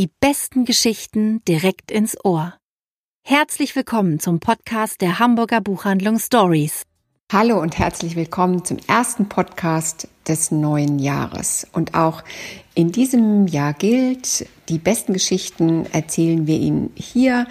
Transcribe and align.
Die 0.00 0.08
besten 0.18 0.64
Geschichten 0.64 1.44
direkt 1.44 1.90
ins 1.90 2.16
Ohr. 2.24 2.54
Herzlich 3.22 3.76
willkommen 3.76 4.18
zum 4.18 4.40
Podcast 4.40 5.02
der 5.02 5.18
Hamburger 5.18 5.60
Buchhandlung 5.60 6.18
Stories. 6.18 6.84
Hallo 7.30 7.60
und 7.60 7.78
herzlich 7.78 8.16
willkommen 8.16 8.64
zum 8.64 8.78
ersten 8.86 9.28
Podcast 9.28 10.08
des 10.26 10.52
neuen 10.52 11.00
Jahres. 11.00 11.66
Und 11.74 11.92
auch 11.92 12.24
in 12.74 12.92
diesem 12.92 13.46
Jahr 13.46 13.74
gilt, 13.74 14.48
die 14.70 14.78
besten 14.78 15.12
Geschichten 15.12 15.84
erzählen 15.92 16.46
wir 16.46 16.56
Ihnen 16.56 16.92
hier 16.96 17.46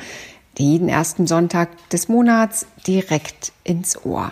jeden 0.58 0.90
ersten 0.90 1.28
Sonntag 1.28 1.70
des 1.90 2.08
Monats 2.08 2.66
direkt 2.88 3.54
ins 3.64 4.04
Ohr. 4.04 4.32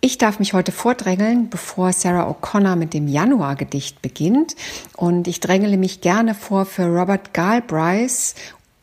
Ich 0.00 0.18
darf 0.18 0.38
mich 0.38 0.52
heute 0.52 0.72
vordrängeln, 0.72 1.48
bevor 1.48 1.92
Sarah 1.92 2.30
O'Connor 2.30 2.76
mit 2.76 2.94
dem 2.94 3.08
Januargedicht 3.08 4.02
beginnt. 4.02 4.54
Und 4.96 5.26
ich 5.26 5.40
drängele 5.40 5.76
mich 5.76 6.00
gerne 6.00 6.34
vor 6.34 6.64
für 6.66 6.86
Robert 6.86 7.34
Galbraith 7.34 8.34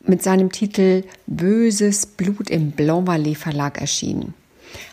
mit 0.02 0.22
seinem 0.22 0.52
Titel 0.52 1.04
Böses 1.26 2.06
Blut 2.06 2.50
im 2.50 2.72
Valley 2.76 3.34
Verlag 3.34 3.80
erschienen. 3.80 4.34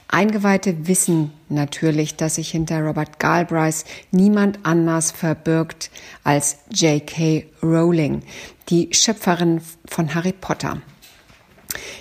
Eingeweihte 0.07 0.87
wissen 0.87 1.31
natürlich, 1.49 2.15
dass 2.15 2.35
sich 2.35 2.51
hinter 2.51 2.81
Robert 2.81 3.19
Galbraith 3.19 3.85
niemand 4.11 4.59
anders 4.63 5.11
verbirgt 5.11 5.89
als 6.23 6.57
J.K. 6.69 7.45
Rowling, 7.63 8.21
die 8.69 8.89
Schöpferin 8.91 9.61
von 9.85 10.13
Harry 10.13 10.33
Potter. 10.33 10.81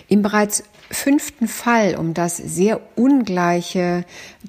Im 0.09 0.23
bereits 0.23 0.65
fünften 0.90 1.48
Fall 1.48 1.96
um 1.96 2.14
das 2.14 2.36
sehr 2.36 2.80
ungleiche 2.96 4.04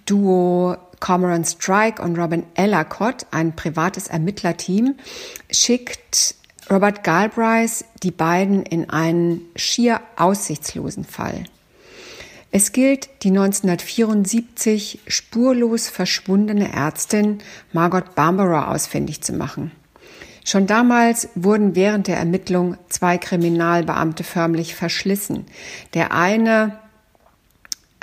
Duo 0.05 0.77
Cormoran 0.99 1.43
Strike 1.43 2.01
und 2.01 2.17
Robin 2.17 2.43
Ellicott, 2.55 3.25
ein 3.31 3.55
privates 3.55 4.07
Ermittlerteam, 4.07 4.95
schickt 5.49 6.35
Robert 6.69 7.03
Galbraith 7.03 7.85
die 8.03 8.11
beiden 8.11 8.63
in 8.63 8.89
einen 8.89 9.41
schier 9.55 9.99
aussichtslosen 10.15 11.03
Fall. 11.03 11.43
Es 12.51 12.71
gilt, 12.71 13.09
die 13.23 13.29
1974 13.29 14.99
spurlos 15.07 15.89
verschwundene 15.89 16.71
Ärztin 16.71 17.39
Margot 17.71 18.13
Barbara 18.13 18.71
ausfindig 18.71 19.21
zu 19.21 19.33
machen. 19.33 19.71
Schon 20.43 20.67
damals 20.67 21.29
wurden 21.35 21.75
während 21.75 22.07
der 22.07 22.17
Ermittlung 22.17 22.77
zwei 22.89 23.17
Kriminalbeamte 23.17 24.23
förmlich 24.23 24.75
verschlissen. 24.75 25.45
Der 25.93 26.13
eine 26.13 26.79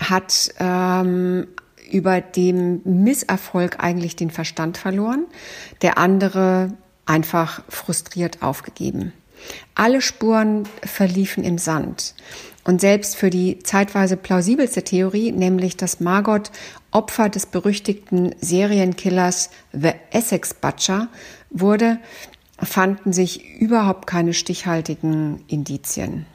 hat 0.00 0.50
ähm, 0.60 1.48
über 1.90 2.20
dem 2.20 2.80
Misserfolg 2.84 3.76
eigentlich 3.80 4.14
den 4.14 4.30
Verstand 4.30 4.78
verloren, 4.78 5.26
der 5.82 5.98
andere 5.98 6.72
einfach 7.06 7.62
frustriert 7.68 8.42
aufgegeben. 8.42 9.12
Alle 9.74 10.00
Spuren 10.00 10.64
verliefen 10.84 11.44
im 11.44 11.58
Sand. 11.58 12.14
Und 12.64 12.80
selbst 12.80 13.16
für 13.16 13.30
die 13.30 13.60
zeitweise 13.60 14.16
plausibelste 14.16 14.82
Theorie, 14.82 15.32
nämlich 15.32 15.76
dass 15.76 16.00
Margot 16.00 16.50
Opfer 16.90 17.28
des 17.28 17.46
berüchtigten 17.46 18.34
Serienkillers 18.40 19.50
The 19.72 19.92
Essex 20.10 20.54
Butcher 20.54 21.08
wurde, 21.50 21.98
fanden 22.60 23.12
sich 23.12 23.58
überhaupt 23.58 24.06
keine 24.06 24.34
stichhaltigen 24.34 25.44
Indizien. 25.48 26.26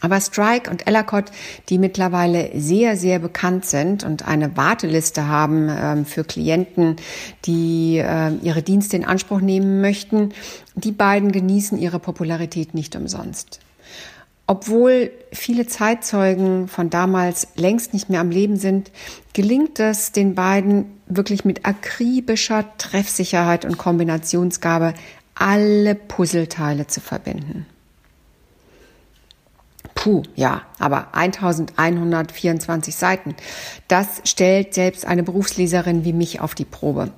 Aber 0.00 0.20
Strike 0.20 0.70
und 0.70 0.86
Ellicott, 0.86 1.26
die 1.68 1.78
mittlerweile 1.78 2.50
sehr, 2.58 2.96
sehr 2.96 3.18
bekannt 3.18 3.66
sind 3.66 4.02
und 4.02 4.26
eine 4.26 4.56
Warteliste 4.56 5.26
haben 5.26 5.68
ähm, 5.70 6.06
für 6.06 6.24
Klienten, 6.24 6.96
die 7.44 7.98
äh, 7.98 8.32
ihre 8.42 8.62
Dienste 8.62 8.96
in 8.96 9.04
Anspruch 9.04 9.40
nehmen 9.40 9.80
möchten, 9.80 10.32
die 10.74 10.92
beiden 10.92 11.32
genießen 11.32 11.78
ihre 11.78 11.98
Popularität 11.98 12.72
nicht 12.72 12.96
umsonst. 12.96 13.60
Obwohl 14.50 15.12
viele 15.32 15.68
Zeitzeugen 15.68 16.66
von 16.66 16.90
damals 16.90 17.46
längst 17.54 17.94
nicht 17.94 18.10
mehr 18.10 18.18
am 18.18 18.32
Leben 18.32 18.56
sind, 18.56 18.90
gelingt 19.32 19.78
es 19.78 20.10
den 20.10 20.34
beiden 20.34 20.86
wirklich 21.06 21.44
mit 21.44 21.66
akribischer 21.66 22.64
Treffsicherheit 22.76 23.64
und 23.64 23.78
Kombinationsgabe 23.78 24.94
alle 25.36 25.94
Puzzleteile 25.94 26.88
zu 26.88 27.00
verbinden. 27.00 27.64
Puh, 29.94 30.24
ja, 30.34 30.62
aber 30.80 31.14
1124 31.14 32.96
Seiten. 32.96 33.36
Das 33.86 34.20
stellt 34.24 34.74
selbst 34.74 35.06
eine 35.06 35.22
Berufsleserin 35.22 36.04
wie 36.04 36.12
mich 36.12 36.40
auf 36.40 36.56
die 36.56 36.64
Probe. 36.64 37.12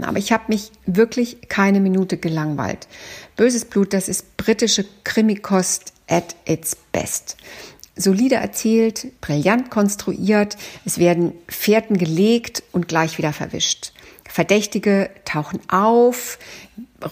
Aber 0.00 0.16
ich 0.16 0.32
habe 0.32 0.44
mich 0.48 0.72
wirklich 0.86 1.50
keine 1.50 1.80
Minute 1.80 2.16
gelangweilt. 2.16 2.88
Böses 3.36 3.66
Blut, 3.66 3.92
das 3.92 4.08
ist 4.08 4.38
britische 4.38 4.86
Krimikost 5.04 5.92
at 6.08 6.34
its 6.46 6.76
best. 6.92 7.36
Solide 7.96 8.36
erzählt, 8.36 9.20
brillant 9.20 9.70
konstruiert, 9.70 10.56
es 10.84 10.98
werden 10.98 11.32
Fährten 11.48 11.98
gelegt 11.98 12.62
und 12.72 12.86
gleich 12.88 13.18
wieder 13.18 13.32
verwischt. 13.32 13.92
Verdächtige 14.28 15.10
tauchen 15.24 15.60
auf, 15.68 16.38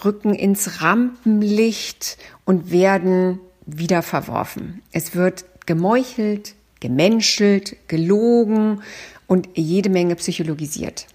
rücken 0.05 0.33
ins 0.33 0.81
Rampenlicht 0.81 2.17
und 2.45 2.71
werden 2.71 3.39
wieder 3.65 4.01
verworfen. 4.01 4.81
Es 4.93 5.13
wird 5.13 5.43
gemeuchelt, 5.65 6.55
gemenschelt, 6.79 7.75
gelogen 7.87 8.81
und 9.27 9.49
jede 9.55 9.89
Menge 9.89 10.15
psychologisiert. 10.15 11.07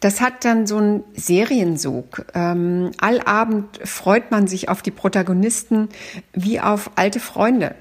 Das 0.00 0.22
hat 0.22 0.44
dann 0.46 0.66
so 0.66 0.78
einen 0.78 1.04
Seriensog. 1.14 2.24
Ähm, 2.34 2.90
allabend 2.98 3.80
freut 3.84 4.30
man 4.30 4.46
sich 4.46 4.68
auf 4.70 4.80
die 4.82 4.90
Protagonisten 4.90 5.90
wie 6.32 6.58
auf 6.58 6.90
alte 6.96 7.20
Freunde. 7.20 7.74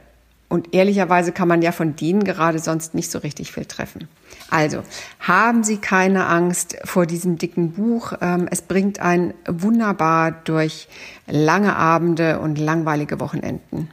Und 0.49 0.73
ehrlicherweise 0.73 1.31
kann 1.31 1.47
man 1.47 1.61
ja 1.61 1.71
von 1.71 1.95
denen 1.95 2.23
gerade 2.23 2.59
sonst 2.59 2.95
nicht 2.95 3.11
so 3.11 3.19
richtig 3.19 3.51
viel 3.51 3.65
treffen. 3.65 4.09
Also 4.49 4.83
haben 5.19 5.63
Sie 5.63 5.77
keine 5.77 6.25
Angst 6.25 6.75
vor 6.83 7.05
diesem 7.05 7.37
dicken 7.37 7.73
Buch. 7.73 8.13
Ähm, 8.19 8.47
es 8.49 8.63
bringt 8.63 8.99
einen 8.99 9.35
wunderbar 9.47 10.31
durch 10.31 10.89
lange 11.27 11.75
Abende 11.75 12.39
und 12.39 12.57
langweilige 12.57 13.19
Wochenenden. 13.19 13.89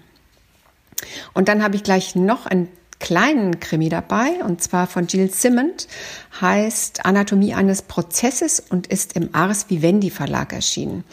Und 1.34 1.48
dann 1.48 1.62
habe 1.62 1.76
ich 1.76 1.82
gleich 1.82 2.16
noch 2.16 2.46
ein 2.46 2.68
kleinen 2.98 3.60
Krimi 3.60 3.88
dabei, 3.88 4.42
und 4.44 4.62
zwar 4.62 4.86
von 4.86 5.06
Jill 5.06 5.30
Simmond, 5.30 5.88
heißt 6.40 7.04
Anatomie 7.04 7.54
eines 7.54 7.82
Prozesses 7.82 8.60
und 8.60 8.86
ist 8.86 9.14
im 9.14 9.34
Ars 9.34 9.70
Vivendi 9.70 10.10
Verlag 10.10 10.52
erschienen. 10.52 11.04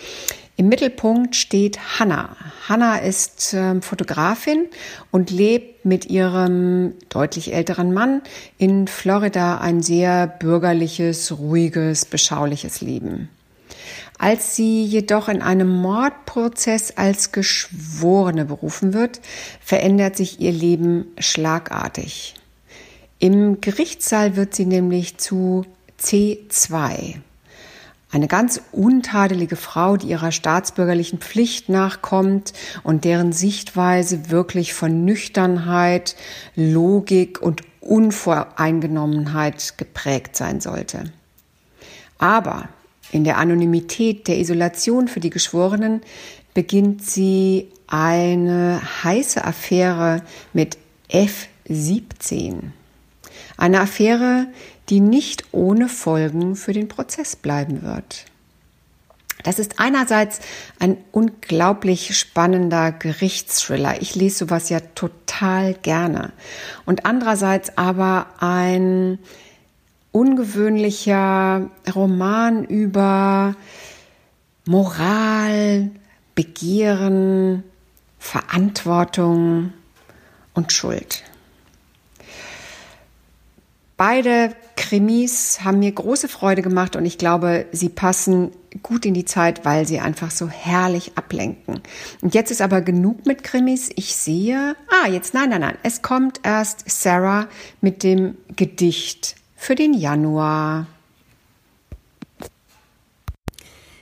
Im 0.56 0.70
Mittelpunkt 0.70 1.36
steht 1.36 2.00
Hannah. 2.00 2.36
Hannah 2.70 2.98
ist 2.98 3.56
äh, 3.56 3.82
Fotografin 3.82 4.68
und 5.10 5.32
lebt 5.32 5.84
mit 5.84 6.06
ihrem 6.06 6.94
deutlich 7.10 7.54
älteren 7.54 7.92
Mann 7.92 8.22
in 8.60 8.88
Florida 8.88 9.58
ein 9.58 9.82
sehr 9.82 10.28
bürgerliches, 10.28 11.38
ruhiges, 11.40 12.06
beschauliches 12.06 12.82
Leben. 12.82 13.30
Als 14.18 14.56
sie 14.56 14.86
jedoch 14.86 15.28
in 15.28 15.42
einem 15.42 15.82
Mordprozess 15.82 16.92
als 16.96 17.32
Geschworene 17.32 18.46
berufen 18.46 18.94
wird, 18.94 19.22
verändert 19.60 20.16
sich 20.16 20.40
ihr 20.40 20.52
Leben 20.52 21.08
schlagartig. 21.18 22.36
Im 23.20 23.62
Gerichtssaal 23.62 24.36
wird 24.36 24.54
sie 24.54 24.66
nämlich 24.66 25.18
zu 25.18 25.66
C2. 26.00 27.16
Eine 28.12 28.28
ganz 28.28 28.62
untadelige 28.72 29.56
Frau, 29.56 29.98
die 29.98 30.10
ihrer 30.10 30.32
staatsbürgerlichen 30.32 31.18
Pflicht 31.18 31.68
nachkommt 31.68 32.54
und 32.84 33.06
deren 33.06 33.34
Sichtweise 33.34 34.30
wirklich 34.30 34.76
von 34.76 35.04
Nüchternheit, 35.04 36.16
Logik 36.56 37.42
und 37.42 37.64
Unvoreingenommenheit 37.80 39.78
geprägt 39.78 40.36
sein 40.36 40.62
sollte. 40.62 41.06
Aber 42.20 42.70
in 43.14 43.24
der 43.24 43.38
Anonymität 43.38 44.28
der 44.28 44.40
Isolation 44.40 45.08
für 45.08 45.20
die 45.20 45.30
Geschworenen 45.30 46.02
beginnt 46.56 47.06
sie 47.06 47.68
eine 47.86 48.82
heiße 49.04 49.46
Affäre 49.46 50.24
mit 50.52 50.78
F17. 51.12 52.72
Eine 53.56 53.82
Affäre, 53.82 54.48
die 54.90 55.00
nicht 55.00 55.46
ohne 55.52 55.90
Folgen 55.90 56.56
für 56.56 56.74
den 56.74 56.88
Prozess 56.88 57.36
bleiben 57.36 57.84
wird. 57.84 58.26
Das 59.44 59.60
ist 59.60 59.80
einerseits 59.80 60.40
ein 60.80 60.98
unglaublich 61.12 62.18
spannender 62.18 62.92
Gerichtsthriller. 62.92 64.02
Ich 64.02 64.16
lese 64.16 64.46
sowas 64.46 64.70
ja 64.70 64.80
total 64.80 65.76
gerne. 65.76 66.32
Und 66.86 67.06
andererseits 67.06 67.78
aber 67.78 68.28
ein 68.40 69.20
ungewöhnlicher 70.14 71.70
Roman 71.94 72.64
über 72.64 73.56
Moral, 74.66 75.92
Begehren, 76.36 77.64
Verantwortung 78.20 79.74
und 80.54 80.72
Schuld. 80.72 81.24
Beide 83.98 84.56
Krimis 84.76 85.60
haben 85.64 85.80
mir 85.80 85.92
große 85.92 86.28
Freude 86.28 86.62
gemacht 86.62 86.96
und 86.96 87.06
ich 87.06 87.18
glaube, 87.18 87.66
sie 87.72 87.90
passen 87.90 88.52
gut 88.82 89.06
in 89.06 89.14
die 89.14 89.26
Zeit, 89.26 89.66
weil 89.66 89.88
sie 89.88 90.00
einfach 90.00 90.32
so 90.32 90.48
herrlich 90.50 91.12
ablenken. 91.16 91.82
Und 92.22 92.34
jetzt 92.34 92.52
ist 92.52 92.62
aber 92.62 92.82
genug 92.82 93.26
mit 93.26 93.44
Krimis. 93.44 93.90
Ich 93.96 94.16
sehe, 94.16 94.76
ah, 94.90 95.08
jetzt 95.08 95.34
nein, 95.34 95.50
nein, 95.50 95.62
nein. 95.62 95.78
Es 95.84 96.02
kommt 96.02 96.40
erst 96.44 96.90
Sarah 96.90 97.48
mit 97.82 98.04
dem 98.04 98.38
Gedicht 98.56 99.36
für 99.64 99.76
den 99.76 99.94
Januar. 99.94 100.88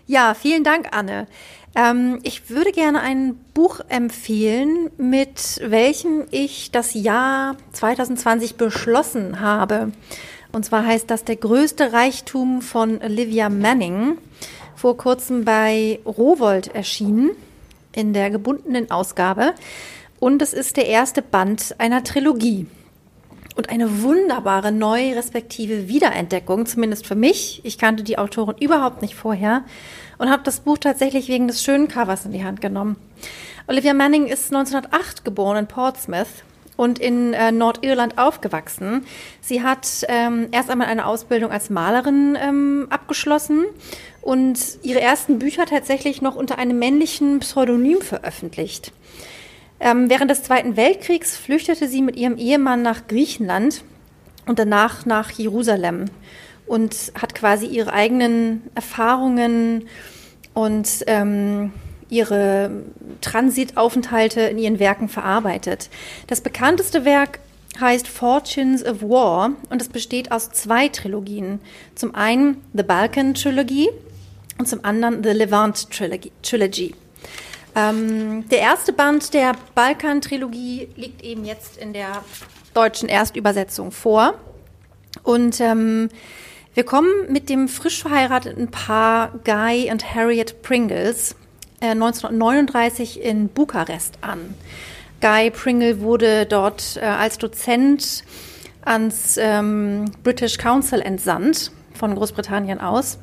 Ja, 0.07 0.33
vielen 0.33 0.63
Dank, 0.63 0.89
Anne. 0.91 1.27
Ähm, 1.75 2.19
ich 2.23 2.49
würde 2.49 2.71
gerne 2.71 2.99
ein 3.01 3.35
Buch 3.53 3.79
empfehlen, 3.87 4.89
mit 4.97 5.61
welchem 5.63 6.25
ich 6.31 6.71
das 6.71 6.93
Jahr 6.93 7.55
2020 7.73 8.55
beschlossen 8.55 9.39
habe. 9.39 9.91
Und 10.51 10.65
zwar 10.65 10.85
heißt 10.85 11.09
das 11.09 11.23
Der 11.23 11.37
größte 11.37 11.93
Reichtum 11.93 12.61
von 12.61 12.99
Olivia 13.01 13.49
Manning, 13.49 14.17
vor 14.75 14.97
kurzem 14.97 15.45
bei 15.45 15.99
Rowold 16.05 16.73
erschienen, 16.73 17.31
in 17.93 18.13
der 18.13 18.31
gebundenen 18.31 18.89
Ausgabe. 18.89 19.53
Und 20.19 20.41
es 20.41 20.53
ist 20.53 20.75
der 20.75 20.87
erste 20.87 21.21
Band 21.21 21.75
einer 21.77 22.03
Trilogie. 22.03 22.65
Und 23.61 23.69
eine 23.69 24.01
wunderbare 24.01 24.71
neue 24.71 25.15
respektive 25.15 25.87
Wiederentdeckung, 25.87 26.65
zumindest 26.65 27.05
für 27.05 27.13
mich. 27.13 27.61
Ich 27.63 27.77
kannte 27.77 28.01
die 28.01 28.17
Autorin 28.17 28.55
überhaupt 28.59 29.03
nicht 29.03 29.13
vorher 29.13 29.63
und 30.17 30.31
habe 30.31 30.41
das 30.41 30.61
Buch 30.61 30.79
tatsächlich 30.79 31.27
wegen 31.27 31.47
des 31.47 31.63
schönen 31.63 31.87
Covers 31.87 32.25
in 32.25 32.31
die 32.31 32.43
Hand 32.43 32.59
genommen. 32.59 32.95
Olivia 33.67 33.93
Manning 33.93 34.25
ist 34.25 34.51
1908 34.51 35.23
geboren 35.23 35.57
in 35.57 35.67
Portsmouth 35.67 36.43
und 36.75 36.97
in 36.97 37.35
äh, 37.35 37.51
Nordirland 37.51 38.17
aufgewachsen. 38.17 39.05
Sie 39.41 39.61
hat 39.61 40.07
ähm, 40.07 40.47
erst 40.51 40.71
einmal 40.71 40.87
eine 40.87 41.05
Ausbildung 41.05 41.51
als 41.51 41.69
Malerin 41.69 42.35
ähm, 42.41 42.87
abgeschlossen 42.89 43.65
und 44.23 44.57
ihre 44.81 45.01
ersten 45.01 45.37
Bücher 45.37 45.67
tatsächlich 45.67 46.23
noch 46.23 46.35
unter 46.35 46.57
einem 46.57 46.79
männlichen 46.79 47.41
Pseudonym 47.41 48.01
veröffentlicht. 48.01 48.91
Ähm, 49.83 50.11
während 50.11 50.29
des 50.29 50.43
Zweiten 50.43 50.77
Weltkriegs 50.77 51.35
flüchtete 51.35 51.87
sie 51.87 52.03
mit 52.03 52.15
ihrem 52.15 52.37
Ehemann 52.37 52.83
nach 52.83 53.07
Griechenland 53.07 53.83
und 54.45 54.59
danach 54.59 55.07
nach 55.07 55.31
Jerusalem 55.31 56.05
und 56.67 57.11
hat 57.19 57.33
quasi 57.33 57.65
ihre 57.65 57.91
eigenen 57.91 58.61
Erfahrungen 58.75 59.87
und 60.53 60.87
ähm, 61.07 61.73
ihre 62.09 62.83
Transitaufenthalte 63.21 64.41
in 64.41 64.59
ihren 64.59 64.77
Werken 64.77 65.09
verarbeitet. 65.09 65.89
Das 66.27 66.41
bekannteste 66.41 67.03
Werk 67.03 67.39
heißt 67.79 68.07
Fortunes 68.07 68.85
of 68.85 69.01
War 69.01 69.53
und 69.71 69.81
es 69.81 69.89
besteht 69.89 70.31
aus 70.31 70.51
zwei 70.51 70.89
Trilogien. 70.89 71.59
Zum 71.95 72.13
einen 72.13 72.63
The 72.73 72.83
Balkan 72.83 73.33
Trilogy 73.33 73.89
und 74.59 74.67
zum 74.67 74.85
anderen 74.85 75.23
The 75.23 75.31
Levant 75.31 75.87
Trilogy. 75.89 76.93
Ähm, 77.75 78.47
der 78.49 78.59
erste 78.59 78.93
Band 78.93 79.33
der 79.33 79.53
Balkan-Trilogie 79.75 80.89
liegt 80.95 81.23
eben 81.23 81.45
jetzt 81.45 81.77
in 81.77 81.93
der 81.93 82.23
deutschen 82.73 83.09
Erstübersetzung 83.09 83.91
vor. 83.91 84.33
Und 85.23 85.59
ähm, 85.59 86.09
wir 86.73 86.83
kommen 86.83 87.09
mit 87.29 87.49
dem 87.49 87.67
frisch 87.67 88.01
verheirateten 88.01 88.71
Paar 88.71 89.33
Guy 89.43 89.91
und 89.91 90.15
Harriet 90.15 90.61
Pringles 90.61 91.35
äh, 91.81 91.91
1939 91.91 93.21
in 93.21 93.49
Bukarest 93.49 94.15
an. 94.21 94.55
Guy 95.21 95.51
Pringle 95.51 96.01
wurde 96.01 96.45
dort 96.45 96.97
äh, 96.97 97.05
als 97.05 97.37
Dozent 97.37 98.23
ans 98.83 99.37
ähm, 99.37 100.05
British 100.23 100.57
Council 100.57 101.01
entsandt, 101.01 101.71
von 101.93 102.15
Großbritannien 102.15 102.79
aus. 102.79 103.19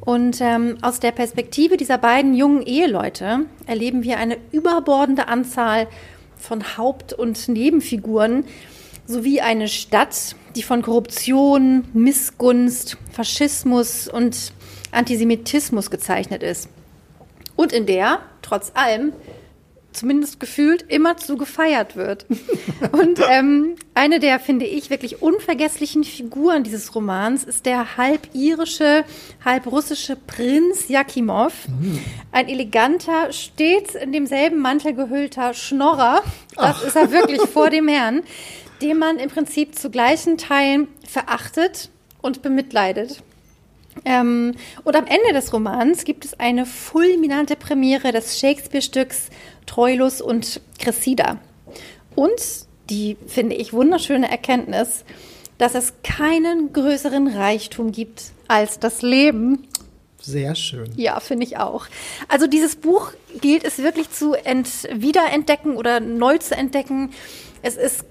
Und 0.00 0.40
ähm, 0.40 0.78
aus 0.80 1.00
der 1.00 1.12
Perspektive 1.12 1.76
dieser 1.76 1.98
beiden 1.98 2.34
jungen 2.34 2.62
Eheleute 2.62 3.40
erleben 3.66 4.02
wir 4.02 4.18
eine 4.18 4.38
überbordende 4.52 5.28
Anzahl 5.28 5.88
von 6.36 6.76
Haupt- 6.76 7.12
und 7.12 7.48
Nebenfiguren 7.48 8.44
sowie 9.06 9.40
eine 9.40 9.68
Stadt, 9.68 10.36
die 10.54 10.62
von 10.62 10.82
Korruption, 10.82 11.84
Missgunst, 11.92 12.96
Faschismus 13.12 14.08
und 14.08 14.52
Antisemitismus 14.92 15.90
gezeichnet 15.90 16.42
ist. 16.42 16.68
Und 17.56 17.72
in 17.72 17.86
der, 17.86 18.20
trotz 18.42 18.72
allem, 18.74 19.12
zumindest 19.92 20.38
gefühlt, 20.38 20.82
immer 20.88 21.16
zu 21.16 21.36
gefeiert 21.36 21.96
wird. 21.96 22.26
Und 22.92 23.20
ähm, 23.28 23.74
eine 23.94 24.20
der, 24.20 24.38
finde 24.38 24.66
ich, 24.66 24.90
wirklich 24.90 25.22
unvergesslichen 25.22 26.04
Figuren 26.04 26.62
dieses 26.62 26.94
Romans 26.94 27.44
ist 27.44 27.66
der 27.66 27.96
halb 27.96 28.28
irische, 28.34 29.04
halb 29.44 29.66
russische 29.66 30.16
Prinz 30.16 30.88
Jakimov. 30.88 31.52
Mhm. 31.68 31.98
Ein 32.32 32.48
eleganter, 32.48 33.32
stets 33.32 33.94
in 33.94 34.12
demselben 34.12 34.60
Mantel 34.60 34.94
gehüllter 34.94 35.54
Schnorrer. 35.54 36.22
Das 36.54 36.76
Ach. 36.76 36.84
ist 36.84 36.96
er 36.96 37.10
wirklich 37.10 37.40
vor 37.40 37.70
dem 37.70 37.88
Herrn 37.88 38.22
den 38.82 38.98
man 38.98 39.18
im 39.18 39.30
Prinzip 39.30 39.74
zu 39.74 39.90
gleichen 39.90 40.38
Teilen 40.38 40.88
verachtet 41.06 41.90
und 42.20 42.42
bemitleidet. 42.42 43.22
Ähm, 44.04 44.54
und 44.84 44.96
am 44.96 45.06
Ende 45.06 45.32
des 45.32 45.52
Romans 45.52 46.04
gibt 46.04 46.24
es 46.24 46.38
eine 46.38 46.66
fulminante 46.66 47.56
Premiere 47.56 48.12
des 48.12 48.38
Shakespeare-Stücks 48.38 49.30
Troilus 49.66 50.20
und 50.20 50.60
Cressida. 50.78 51.38
Und 52.14 52.40
die, 52.90 53.16
finde 53.26 53.56
ich, 53.56 53.72
wunderschöne 53.72 54.30
Erkenntnis, 54.30 55.04
dass 55.58 55.74
es 55.74 55.92
keinen 56.02 56.72
größeren 56.72 57.28
Reichtum 57.28 57.92
gibt 57.92 58.32
als 58.48 58.78
das 58.78 59.02
Leben. 59.02 59.66
Sehr 60.20 60.54
schön. 60.54 60.90
Ja, 60.96 61.20
finde 61.20 61.44
ich 61.44 61.58
auch. 61.58 61.86
Also 62.28 62.46
dieses 62.46 62.76
Buch 62.76 63.12
gilt 63.40 63.64
es 63.64 63.78
wirklich 63.78 64.10
zu 64.10 64.32
wiederentdecken 64.32 65.76
oder 65.76 66.00
neu 66.00 66.38
zu 66.38 66.56
entdecken. 66.56 67.10
Es 67.62 67.76
ist 67.76 68.04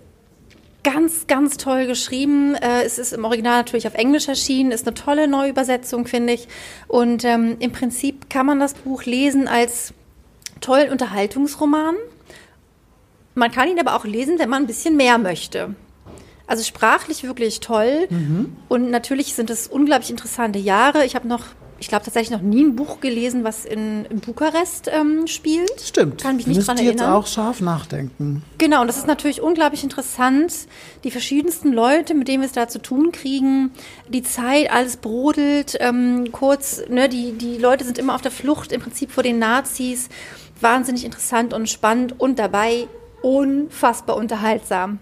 ganz, 0.87 1.27
ganz 1.27 1.57
toll 1.57 1.85
geschrieben. 1.85 2.55
Äh, 2.55 2.83
es 2.83 2.97
ist 2.97 3.11
im 3.11 3.25
Original 3.25 3.57
natürlich 3.57 3.87
auf 3.87 3.93
Englisch 3.93 4.29
erschienen, 4.29 4.71
ist 4.71 4.87
eine 4.87 4.93
tolle 4.93 5.27
Neuübersetzung, 5.27 6.07
finde 6.07 6.31
ich. 6.31 6.47
Und 6.87 7.25
ähm, 7.25 7.57
im 7.59 7.73
Prinzip 7.73 8.29
kann 8.29 8.45
man 8.45 8.61
das 8.61 8.73
Buch 8.73 9.03
lesen 9.03 9.49
als 9.49 9.93
tollen 10.61 10.89
Unterhaltungsroman. 10.89 11.95
Man 13.35 13.51
kann 13.51 13.67
ihn 13.67 13.79
aber 13.81 13.97
auch 13.97 14.05
lesen, 14.05 14.39
wenn 14.39 14.49
man 14.49 14.63
ein 14.63 14.67
bisschen 14.67 14.95
mehr 14.95 15.17
möchte. 15.17 15.75
Also 16.47 16.63
sprachlich 16.63 17.23
wirklich 17.23 17.59
toll. 17.59 18.07
Mhm. 18.09 18.55
Und 18.69 18.89
natürlich 18.89 19.33
sind 19.33 19.49
es 19.49 19.67
unglaublich 19.67 20.09
interessante 20.09 20.57
Jahre. 20.57 21.03
Ich 21.03 21.15
habe 21.15 21.27
noch 21.27 21.43
ich 21.79 21.87
glaube, 21.87 22.03
tatsächlich 22.05 22.31
noch 22.31 22.41
nie 22.41 22.63
ein 22.63 22.75
Buch 22.75 22.99
gelesen, 22.99 23.43
was 23.43 23.65
in, 23.65 24.05
in 24.05 24.19
Bukarest 24.19 24.89
ähm, 24.91 25.27
spielt. 25.27 25.79
Stimmt. 25.81 26.21
Kann 26.21 26.37
mich 26.37 26.47
nicht 26.47 26.67
dran 26.67 26.77
erinnern. 26.77 26.97
jetzt 26.97 27.07
auch 27.07 27.27
scharf 27.27 27.61
nachdenken. 27.61 28.43
Genau, 28.57 28.81
und 28.81 28.87
das 28.87 28.97
ist 28.97 29.07
natürlich 29.07 29.41
unglaublich 29.41 29.83
interessant. 29.83 30.53
Die 31.03 31.11
verschiedensten 31.11 31.71
Leute, 31.71 32.13
mit 32.13 32.27
denen 32.27 32.41
wir 32.41 32.47
es 32.47 32.53
da 32.53 32.67
zu 32.67 32.81
tun 32.81 33.11
kriegen, 33.11 33.71
die 34.09 34.23
Zeit, 34.23 34.71
alles 34.71 34.97
brodelt. 34.97 35.77
Ähm, 35.79 36.31
kurz, 36.31 36.81
ne, 36.89 37.09
die, 37.09 37.33
die 37.33 37.57
Leute 37.57 37.85
sind 37.85 37.97
immer 37.97 38.15
auf 38.15 38.21
der 38.21 38.31
Flucht, 38.31 38.71
im 38.71 38.81
Prinzip 38.81 39.11
vor 39.11 39.23
den 39.23 39.39
Nazis. 39.39 40.09
Wahnsinnig 40.59 41.05
interessant 41.05 41.53
und 41.53 41.69
spannend 41.69 42.19
und 42.19 42.39
dabei 42.39 42.87
unfassbar 43.21 44.15
unterhaltsam. 44.15 44.99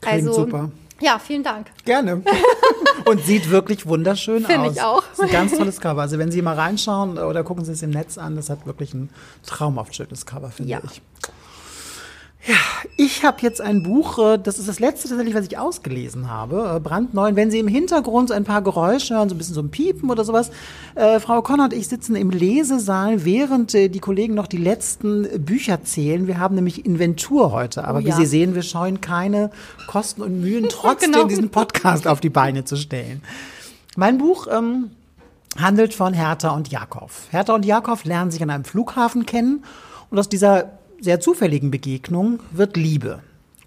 Klingt 0.00 0.26
also, 0.26 0.32
super. 0.32 0.70
Ja, 1.00 1.18
vielen 1.18 1.42
Dank. 1.42 1.66
Gerne. 1.84 2.22
Und 3.04 3.24
sieht 3.24 3.50
wirklich 3.50 3.86
wunderschön 3.86 4.44
Find 4.44 4.58
aus. 4.58 4.64
Finde 4.64 4.72
ich 4.72 4.82
auch. 4.82 5.02
Das 5.02 5.18
ist 5.18 5.24
ein 5.24 5.30
ganz 5.30 5.56
tolles 5.56 5.80
Cover. 5.80 6.00
Also 6.00 6.18
wenn 6.18 6.30
Sie 6.30 6.42
mal 6.42 6.54
reinschauen 6.54 7.18
oder 7.18 7.44
gucken 7.44 7.64
Sie 7.64 7.72
es 7.72 7.82
im 7.82 7.90
Netz 7.90 8.18
an, 8.18 8.36
das 8.36 8.50
hat 8.50 8.66
wirklich 8.66 8.94
ein 8.94 9.10
traumhaft 9.44 9.94
schönes 9.94 10.24
Cover, 10.24 10.50
finde 10.50 10.72
ja. 10.72 10.80
ich. 10.84 11.02
Ja, 12.46 12.54
ich 12.96 13.24
habe 13.24 13.38
jetzt 13.42 13.60
ein 13.60 13.82
Buch, 13.82 14.18
äh, 14.18 14.38
das 14.38 14.60
ist 14.60 14.68
das 14.68 14.78
letzte 14.78 15.08
tatsächlich, 15.08 15.34
was 15.34 15.46
ich 15.46 15.58
ausgelesen 15.58 16.30
habe, 16.30 16.76
äh, 16.76 16.80
brandneu. 16.80 17.32
wenn 17.34 17.50
Sie 17.50 17.58
im 17.58 17.66
Hintergrund 17.66 18.28
so 18.28 18.34
ein 18.34 18.44
paar 18.44 18.62
Geräusche 18.62 19.14
hören, 19.14 19.28
so 19.28 19.34
ein 19.34 19.38
bisschen 19.38 19.54
so 19.54 19.62
ein 19.62 19.70
Piepen 19.70 20.10
oder 20.10 20.24
sowas, 20.24 20.52
äh, 20.94 21.18
Frau 21.18 21.42
Connor 21.42 21.64
und 21.64 21.72
ich 21.72 21.88
sitzen 21.88 22.14
im 22.14 22.30
Lesesaal, 22.30 23.24
während 23.24 23.74
äh, 23.74 23.88
die 23.88 23.98
Kollegen 23.98 24.34
noch 24.34 24.46
die 24.46 24.58
letzten 24.58 25.44
Bücher 25.44 25.82
zählen. 25.82 26.28
Wir 26.28 26.38
haben 26.38 26.54
nämlich 26.54 26.86
Inventur 26.86 27.50
heute, 27.50 27.84
aber 27.84 27.98
oh, 27.98 28.02
ja. 28.02 28.06
wie 28.16 28.20
Sie 28.20 28.26
sehen, 28.26 28.54
wir 28.54 28.62
scheuen 28.62 29.00
keine 29.00 29.50
Kosten 29.88 30.22
und 30.22 30.40
Mühen, 30.40 30.66
trotzdem 30.70 31.12
genau. 31.12 31.26
diesen 31.26 31.50
Podcast 31.50 32.06
auf 32.06 32.20
die 32.20 32.30
Beine 32.30 32.64
zu 32.64 32.76
stellen. 32.76 33.22
Mein 33.96 34.18
Buch 34.18 34.46
ähm, 34.48 34.90
handelt 35.58 35.94
von 35.94 36.14
Hertha 36.14 36.50
und 36.50 36.68
Jakob. 36.68 37.10
Hertha 37.30 37.54
und 37.54 37.64
Jakob 37.64 38.04
lernen 38.04 38.30
sich 38.30 38.42
an 38.42 38.50
einem 38.50 38.64
Flughafen 38.64 39.26
kennen 39.26 39.64
und 40.10 40.18
aus 40.18 40.28
dieser 40.28 40.75
sehr 41.00 41.20
zufälligen 41.20 41.70
Begegnung 41.70 42.40
wird 42.52 42.76
Liebe. 42.76 43.20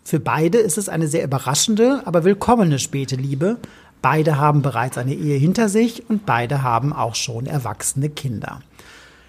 Für 0.03 0.19
beide 0.19 0.57
ist 0.57 0.77
es 0.77 0.89
eine 0.89 1.07
sehr 1.07 1.23
überraschende, 1.23 2.01
aber 2.05 2.23
willkommene 2.23 2.79
späte 2.79 3.15
Liebe. 3.15 3.57
Beide 4.01 4.37
haben 4.37 4.61
bereits 4.61 4.97
eine 4.97 5.13
Ehe 5.13 5.37
hinter 5.37 5.69
sich 5.69 6.09
und 6.09 6.25
beide 6.25 6.63
haben 6.63 6.93
auch 6.93 7.15
schon 7.15 7.45
erwachsene 7.45 8.09
Kinder. 8.09 8.61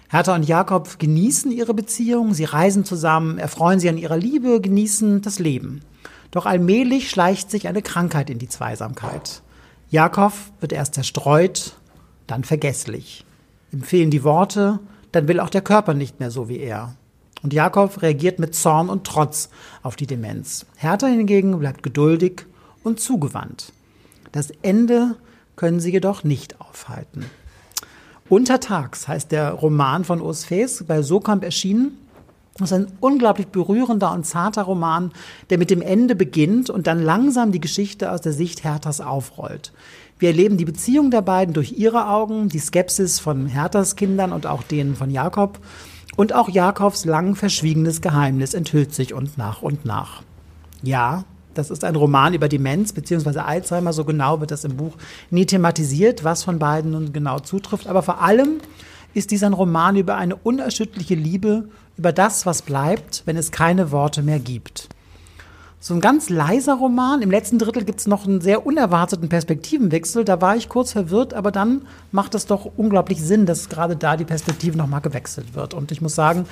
Hertha 0.09 0.35
und 0.35 0.47
Jakob 0.47 0.99
genießen 0.99 1.51
ihre 1.51 1.73
Beziehung, 1.73 2.33
sie 2.33 2.43
reisen 2.43 2.83
zusammen, 2.83 3.37
erfreuen 3.37 3.79
sich 3.79 3.89
an 3.89 3.97
ihrer 3.97 4.17
Liebe, 4.17 4.59
genießen 4.59 5.21
das 5.21 5.39
Leben. 5.39 5.81
Doch 6.31 6.45
allmählich 6.45 7.09
schleicht 7.09 7.51
sich 7.51 7.67
eine 7.67 7.81
Krankheit 7.81 8.29
in 8.29 8.39
die 8.39 8.49
Zweisamkeit. 8.49 9.41
Jakob 9.89 10.33
wird 10.59 10.73
erst 10.73 10.95
zerstreut, 10.95 11.75
dann 12.27 12.43
vergesslich. 12.43 13.25
Ihm 13.71 13.83
fehlen 13.83 14.11
die 14.11 14.23
Worte, 14.23 14.79
dann 15.11 15.27
will 15.27 15.39
auch 15.39 15.49
der 15.49 15.61
Körper 15.61 15.93
nicht 15.93 16.19
mehr 16.19 16.31
so 16.31 16.49
wie 16.49 16.59
er. 16.59 16.95
Und 17.43 17.53
Jakob 17.53 18.01
reagiert 18.01 18.39
mit 18.39 18.55
Zorn 18.55 18.89
und 18.89 19.05
Trotz 19.05 19.49
auf 19.81 19.95
die 19.95 20.07
Demenz. 20.07 20.65
Hertha 20.75 21.07
hingegen 21.07 21.57
bleibt 21.57 21.83
geduldig 21.83 22.45
und 22.83 22.99
zugewandt. 22.99 23.73
Das 24.31 24.51
Ende 24.61 25.15
können 25.55 25.79
sie 25.79 25.91
jedoch 25.91 26.23
nicht 26.23 26.61
aufhalten. 26.61 27.25
Untertags 28.29 29.07
heißt 29.07 29.31
der 29.31 29.51
Roman 29.51 30.05
von 30.05 30.21
Urs 30.21 30.45
Fees 30.45 30.85
bei 30.87 31.01
Sokamp 31.01 31.43
erschienen. 31.43 31.97
Das 32.57 32.71
ist 32.71 32.77
ein 32.77 32.91
unglaublich 32.99 33.47
berührender 33.47 34.11
und 34.13 34.25
zarter 34.25 34.63
Roman, 34.63 35.11
der 35.49 35.57
mit 35.57 35.69
dem 35.69 35.81
Ende 35.81 36.15
beginnt 36.15 36.69
und 36.69 36.87
dann 36.87 37.01
langsam 37.01 37.51
die 37.51 37.61
Geschichte 37.61 38.11
aus 38.11 38.21
der 38.21 38.33
Sicht 38.33 38.63
Herthas 38.63 39.01
aufrollt. 39.01 39.73
Wir 40.19 40.29
erleben 40.29 40.57
die 40.57 40.65
Beziehung 40.65 41.11
der 41.11 41.21
beiden 41.21 41.53
durch 41.53 41.73
ihre 41.73 42.07
Augen, 42.07 42.47
die 42.47 42.59
Skepsis 42.59 43.19
von 43.19 43.47
Herthas 43.47 43.95
Kindern 43.95 44.31
und 44.31 44.45
auch 44.45 44.63
denen 44.63 44.95
von 44.95 45.09
Jakob. 45.09 45.59
Und 46.15 46.33
auch 46.33 46.49
Jakobs 46.49 47.05
lang 47.05 47.35
verschwiegenes 47.35 48.01
Geheimnis 48.01 48.53
enthüllt 48.53 48.93
sich 48.93 49.13
und 49.13 49.37
nach 49.37 49.61
und 49.61 49.85
nach. 49.85 50.23
Ja, 50.83 51.23
das 51.53 51.69
ist 51.69 51.83
ein 51.83 51.95
Roman 51.95 52.33
über 52.33 52.47
Demenz 52.47 52.93
bzw. 52.93 53.39
Alzheimer. 53.39 53.93
So 53.93 54.05
genau 54.05 54.39
wird 54.39 54.51
das 54.51 54.63
im 54.63 54.77
Buch 54.77 54.95
nie 55.29 55.45
thematisiert, 55.45 56.23
was 56.23 56.43
von 56.43 56.59
beiden 56.59 56.91
nun 56.91 57.13
genau 57.13 57.39
zutrifft. 57.39 57.87
Aber 57.87 58.03
vor 58.03 58.21
allem 58.21 58.59
ist 59.13 59.31
dies 59.31 59.43
ein 59.43 59.53
Roman 59.53 59.95
über 59.95 60.15
eine 60.15 60.35
unerschütterliche 60.35 61.15
Liebe, 61.15 61.69
über 61.97 62.13
das, 62.13 62.45
was 62.45 62.61
bleibt, 62.61 63.23
wenn 63.25 63.37
es 63.37 63.51
keine 63.51 63.91
Worte 63.91 64.23
mehr 64.23 64.39
gibt. 64.39 64.89
So 65.83 65.95
ein 65.95 65.99
ganz 65.99 66.29
leiser 66.29 66.75
Roman. 66.75 67.23
Im 67.23 67.31
letzten 67.31 67.57
Drittel 67.57 67.83
gibt 67.83 68.01
es 68.01 68.07
noch 68.07 68.27
einen 68.27 68.39
sehr 68.39 68.67
unerwarteten 68.67 69.29
Perspektivenwechsel. 69.29 70.23
Da 70.23 70.39
war 70.39 70.55
ich 70.55 70.69
kurz 70.69 70.91
verwirrt, 70.91 71.33
aber 71.33 71.51
dann 71.51 71.87
macht 72.11 72.35
es 72.35 72.45
doch 72.45 72.71
unglaublich 72.77 73.19
Sinn, 73.19 73.47
dass 73.47 73.67
gerade 73.67 73.95
da 73.95 74.15
die 74.15 74.23
Perspektive 74.23 74.77
nochmal 74.77 75.01
gewechselt 75.01 75.55
wird. 75.55 75.73
Und 75.73 75.91
ich 75.91 75.99
muss 75.99 76.13
sagen, 76.13 76.45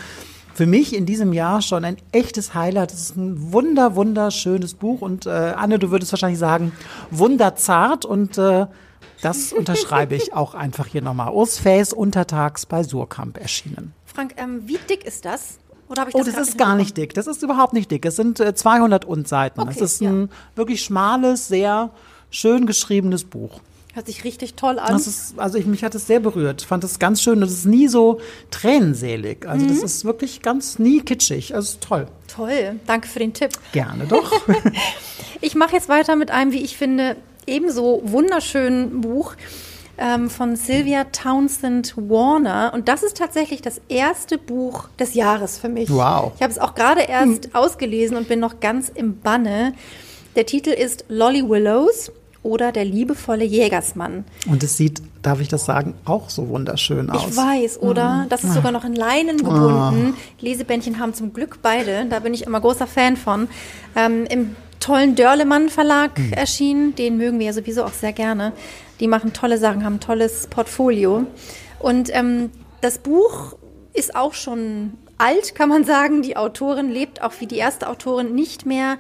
für 0.55 0.65
mich 0.65 0.95
in 0.95 1.05
diesem 1.05 1.31
Jahr 1.31 1.62
schon 1.62 1.86
ein 1.86 1.98
echtes 2.12 2.55
Highlight. 2.55 2.91
Es 2.91 3.01
ist 3.01 3.17
ein 3.17 3.53
wunder, 3.53 3.95
wunderschönes 3.95 4.74
Buch. 4.74 5.01
Und 5.01 5.27
äh, 5.27 5.29
Anne, 5.29 5.77
du 5.77 5.91
würdest 5.91 6.12
wahrscheinlich 6.12 6.39
sagen, 6.39 6.71
wunderzart. 7.12 8.05
Und 8.05 8.39
äh, 8.39 8.65
das 9.21 9.53
unterschreibe 9.57 10.15
ich 10.15 10.33
auch 10.33 10.55
einfach 10.55 10.88
hier 10.88 11.03
nochmal. 11.03 11.31
Urs 11.31 11.59
Faes 11.59 11.93
untertags 11.93 12.65
bei 12.65 12.81
Surkamp 12.81 13.39
erschienen. 13.39 13.93
Frank, 14.05 14.33
ähm, 14.38 14.63
wie 14.65 14.79
dick 14.89 15.05
ist 15.05 15.24
das? 15.24 15.59
Oder 15.89 16.08
ich 16.08 16.13
das 16.13 16.22
oh, 16.22 16.31
das 16.31 16.50
ist 16.50 16.58
gar 16.58 16.75
nicht 16.75 16.96
dick. 16.96 17.13
Das 17.15 17.27
ist 17.27 17.41
überhaupt 17.41 17.74
nicht 17.74 17.89
dick. 17.89 18.05
Es 18.05 18.15
sind 18.15 18.39
äh, 18.39 18.53
200 18.53 19.05
und 19.05 19.27
Seiten. 19.27 19.62
Okay, 19.62 19.72
es 19.72 19.81
ist 19.81 20.01
ja. 20.01 20.10
ein 20.10 20.29
wirklich 20.55 20.84
schmales, 20.84 21.48
sehr 21.48 21.89
schön 22.29 22.67
geschriebenes 22.67 23.24
Buch. 23.24 23.60
Hört 23.93 24.05
sich 24.05 24.24
richtig 24.24 24.53
toll 24.53 24.77
an. 24.77 24.93
Das 24.93 25.08
ist, 25.08 25.39
also 25.39 25.58
ich, 25.58 25.65
mich 25.65 25.84
hat 25.84 25.96
es 25.96 26.05
sehr 26.05 26.19
berührt. 26.19 26.62
Fand 26.62 26.84
es 26.84 27.00
ganz 27.00 27.24
schön. 27.24 27.41
Es 27.41 27.51
ist 27.51 27.65
nie 27.65 27.88
so 27.88 28.22
tränenselig. 28.51 29.48
Also 29.48 29.65
mhm. 29.65 29.69
das 29.69 29.79
ist 29.79 30.05
wirklich 30.05 30.43
ganz 30.43 30.77
nie 30.77 31.01
kitschig. 31.01 31.55
Also 31.55 31.79
toll. 31.81 32.08
Toll. 32.27 32.79
Danke 32.86 33.08
für 33.08 33.19
den 33.19 33.34
Tipp. 33.34 33.51
Gerne 33.72 34.05
doch. 34.05 34.31
ich 35.41 35.55
mache 35.55 35.74
jetzt 35.74 35.89
weiter 35.89 36.15
mit 36.15 36.29
einem, 36.29 36.51
wie 36.51 36.62
ich 36.62 36.77
finde, 36.77 37.15
ebenso 37.48 38.01
wunderschönen 38.05 39.01
Buch 39.01 39.34
ähm, 39.99 40.29
von 40.29 40.55
Sylvia 40.55 41.05
Townsend 41.05 41.95
Warner. 41.97 42.71
Und 42.73 42.87
das 42.87 43.03
ist 43.03 43.17
tatsächlich 43.17 43.61
das 43.61 43.81
erste 43.89 44.37
Buch 44.37 44.89
des 44.99 45.13
Jahres 45.13 45.57
für 45.57 45.69
mich. 45.69 45.89
Wow. 45.89 46.31
Ich 46.35 46.41
habe 46.41 46.51
es 46.51 46.59
auch 46.59 46.75
gerade 46.75 47.01
erst 47.01 47.45
hm. 47.45 47.55
ausgelesen 47.55 48.17
und 48.17 48.27
bin 48.27 48.39
noch 48.39 48.59
ganz 48.59 48.89
im 48.89 49.19
Banne. 49.19 49.73
Der 50.35 50.45
Titel 50.45 50.69
ist 50.69 51.05
Lolly 51.09 51.47
Willows 51.47 52.11
oder 52.41 52.71
Der 52.71 52.85
liebevolle 52.85 53.43
Jägersmann. 53.43 54.23
Und 54.49 54.63
es 54.63 54.77
sieht, 54.77 55.01
darf 55.21 55.41
ich 55.41 55.49
das 55.49 55.65
sagen, 55.65 55.93
auch 56.05 56.29
so 56.29 56.47
wunderschön 56.47 57.09
aus. 57.09 57.31
Ich 57.31 57.35
weiß, 57.35 57.81
oder? 57.81 58.23
Mhm. 58.23 58.29
Das 58.29 58.45
ist 58.45 58.53
sogar 58.53 58.71
noch 58.71 58.85
in 58.85 58.95
Leinen 58.95 59.37
gebunden. 59.37 60.13
Oh. 60.15 60.19
Lesebändchen 60.39 60.99
haben 60.99 61.13
zum 61.13 61.33
Glück 61.33 61.59
beide. 61.61 62.05
Da 62.09 62.19
bin 62.19 62.33
ich 62.33 62.43
immer 62.45 62.61
großer 62.61 62.87
Fan 62.87 63.17
von. 63.17 63.49
Ähm, 63.95 64.25
Im 64.29 64.55
tollen 64.79 65.15
Dörlemann 65.15 65.69
Verlag 65.69 66.17
mhm. 66.17 66.33
erschienen. 66.33 66.95
Den 66.95 67.17
mögen 67.17 67.39
wir 67.39 67.48
ja 67.48 67.53
sowieso 67.53 67.83
auch 67.83 67.93
sehr 67.93 68.13
gerne. 68.13 68.53
Die 69.00 69.07
machen 69.07 69.33
tolle 69.33 69.57
Sachen, 69.57 69.83
haben 69.83 69.95
ein 69.95 70.00
tolles 70.01 70.48
Portfolio. 70.48 71.25
Und 71.79 72.09
ähm, 72.13 72.50
das 72.81 72.98
Buch 72.98 73.55
ist 73.93 74.15
auch 74.15 74.33
schon 74.33 74.93
alt, 75.17 75.55
kann 75.55 75.69
man 75.69 75.83
sagen. 75.83 76.21
Die 76.21 76.38
Autorin 76.38 76.89
lebt 76.89 77.21
auch 77.21 77.33
wie 77.39 77.48
die 77.48 77.57
erste 77.57 77.89
Autorin 77.89 78.36
nicht 78.36 78.65
mehr. 78.65 78.98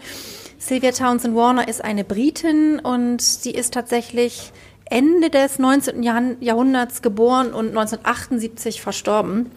Sylvia 0.57 0.91
Townsend 0.91 1.35
Warner 1.35 1.67
ist 1.67 1.83
eine 1.83 2.03
Britin 2.03 2.79
und 2.79 3.21
sie 3.21 3.51
ist 3.51 3.73
tatsächlich 3.73 4.51
Ende 4.85 5.29
des 5.29 5.59
19. 5.59 6.03
Jahrhunderts 6.03 7.01
geboren 7.01 7.53
und 7.53 7.69
1978 7.69 8.81
verstorben. 8.81 9.51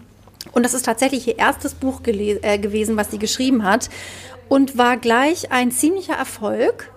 Und 0.53 0.65
das 0.65 0.75
ist 0.75 0.85
tatsächlich 0.85 1.27
ihr 1.27 1.39
erstes 1.39 1.75
Buch 1.75 2.01
äh, 2.05 2.59
gewesen, 2.59 2.97
was 2.97 3.11
sie 3.11 3.19
geschrieben 3.19 3.65
hat 3.65 3.89
und 4.53 4.77
war 4.77 4.99
gleich 4.99 5.51
ein 5.51 5.71
ziemlicher 5.71 6.13
Erfolg. 6.13 6.91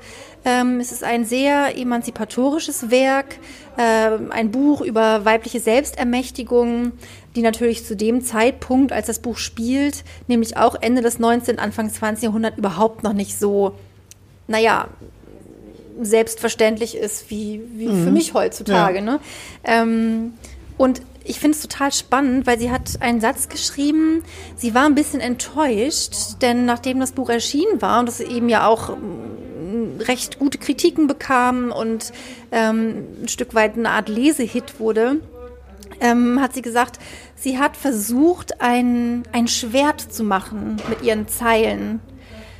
Ähm, 0.43 0.81
es 0.81 0.91
ist 0.91 1.05
ein 1.05 1.23
sehr 1.23 1.77
emanzipatorisches 1.77 2.91
Werk, 2.91 3.37
äh, 3.77 4.09
ein 4.29 4.51
Buch 4.51 4.81
über 4.81 5.23
weibliche 5.23 5.61
Selbstermächtigung, 5.61 6.91
die 7.33 7.41
natürlich 7.41 7.85
zu 7.85 7.95
dem 7.95 8.21
Zeitpunkt, 8.25 8.91
als 8.91 9.07
das 9.07 9.19
Buch 9.19 9.37
spielt, 9.37 10.03
nämlich 10.27 10.57
auch 10.57 10.75
Ende 10.81 11.01
des 11.01 11.17
19., 11.17 11.57
Anfang 11.57 11.89
20. 11.89 12.25
Jahrhunderts, 12.25 12.57
überhaupt 12.57 13.03
noch 13.03 13.13
nicht 13.13 13.39
so, 13.39 13.71
naja, 14.47 14.89
selbstverständlich 16.01 16.97
ist 16.97 17.29
wie, 17.29 17.61
wie 17.73 17.87
mhm. 17.87 18.03
für 18.03 18.11
mich 18.11 18.33
heutzutage. 18.33 18.97
Ja. 18.97 19.01
Ne? 19.01 19.19
Ähm, 19.63 20.33
und 20.77 21.01
ich 21.25 21.39
finde 21.39 21.57
es 21.57 21.61
total 21.61 21.91
spannend, 21.91 22.47
weil 22.47 22.59
sie 22.59 22.71
hat 22.71 23.01
einen 23.01 23.19
Satz 23.19 23.49
geschrieben, 23.49 24.23
sie 24.55 24.73
war 24.73 24.85
ein 24.85 24.95
bisschen 24.95 25.19
enttäuscht, 25.19 26.41
denn 26.41 26.65
nachdem 26.65 26.99
das 26.99 27.11
Buch 27.11 27.29
erschienen 27.29 27.81
war 27.81 27.99
und 27.99 28.07
es 28.07 28.19
eben 28.19 28.47
ja 28.47 28.67
auch 28.67 28.95
recht 29.99 30.39
gute 30.39 30.57
Kritiken 30.57 31.07
bekam 31.07 31.71
und 31.71 32.13
ähm, 32.51 33.05
ein 33.23 33.27
Stück 33.27 33.55
weit 33.55 33.75
eine 33.75 33.89
Art 33.89 34.09
Lesehit 34.09 34.79
wurde, 34.79 35.19
ähm, 35.99 36.41
hat 36.41 36.53
sie 36.53 36.61
gesagt, 36.61 36.99
sie 37.35 37.57
hat 37.57 37.75
versucht, 37.75 38.61
ein, 38.61 39.23
ein 39.31 39.47
Schwert 39.47 40.01
zu 40.01 40.23
machen 40.23 40.77
mit 40.89 41.01
ihren 41.01 41.27
Zeilen 41.27 42.01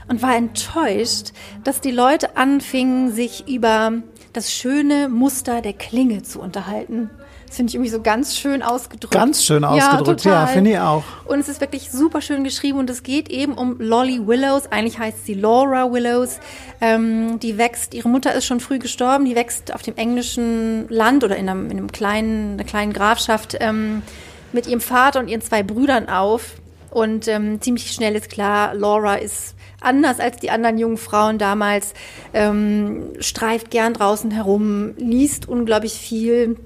und 0.07 0.22
war 0.22 0.36
enttäuscht, 0.36 1.34
dass 1.63 1.81
die 1.81 1.91
Leute 1.91 2.38
anfingen, 2.38 3.12
sich 3.12 3.48
über 3.48 3.93
das 4.34 4.51
schöne 4.51 5.10
Muster 5.10 5.62
der 5.62 5.74
Klinge 5.74 6.24
zu 6.24 6.39
unterhalten. 6.39 7.10
Das 7.47 7.57
finde 7.57 7.69
ich 7.69 7.75
irgendwie 7.75 7.91
so 7.91 8.01
ganz 8.01 8.37
schön 8.37 8.61
ausgedrückt. 8.61 9.13
Ganz 9.13 9.43
schön 9.43 9.63
ausgedrückt, 9.63 10.25
ja, 10.25 10.41
ja 10.41 10.47
finde 10.47 10.71
ich 10.71 10.79
auch. 10.79 11.03
Und 11.25 11.39
es 11.39 11.47
ist 11.47 11.61
wirklich 11.61 11.91
super 11.91 12.21
schön 12.21 12.43
geschrieben 12.43 12.79
und 12.79 12.89
es 12.89 13.03
geht 13.03 13.29
eben 13.29 13.53
um 13.53 13.77
Lolly 13.79 14.25
Willows. 14.25 14.71
Eigentlich 14.71 14.99
heißt 14.99 15.25
sie 15.25 15.35
Laura 15.35 15.91
Willows. 15.91 16.39
Ähm, 16.81 17.39
die 17.39 17.57
wächst, 17.57 17.93
ihre 17.93 18.09
Mutter 18.09 18.33
ist 18.33 18.45
schon 18.45 18.59
früh 18.59 18.79
gestorben, 18.79 19.25
die 19.25 19.35
wächst 19.35 19.73
auf 19.73 19.81
dem 19.81 19.95
englischen 19.95 20.87
Land 20.89 21.23
oder 21.23 21.37
in, 21.37 21.47
einem, 21.47 21.69
in 21.69 21.77
einem 21.77 21.91
kleinen, 21.91 22.53
einer 22.53 22.63
kleinen 22.63 22.93
Grafschaft 22.93 23.55
ähm, 23.59 24.01
mit 24.51 24.67
ihrem 24.67 24.81
Vater 24.81 25.19
und 25.19 25.27
ihren 25.27 25.41
zwei 25.41 25.63
Brüdern 25.63 26.09
auf. 26.09 26.55
Und 26.89 27.27
ähm, 27.27 27.61
ziemlich 27.61 27.91
schnell 27.91 28.15
ist 28.15 28.29
klar, 28.29 28.73
Laura 28.73 29.15
ist 29.15 29.55
anders 29.81 30.19
als 30.19 30.37
die 30.37 30.49
anderen 30.49 30.77
jungen 30.77 30.97
Frauen 30.97 31.37
damals, 31.37 31.93
ähm, 32.33 33.09
streift 33.19 33.69
gern 33.69 33.93
draußen 33.93 34.31
herum, 34.31 34.93
liest 34.97 35.47
unglaublich 35.47 35.93
viel, 35.93 36.57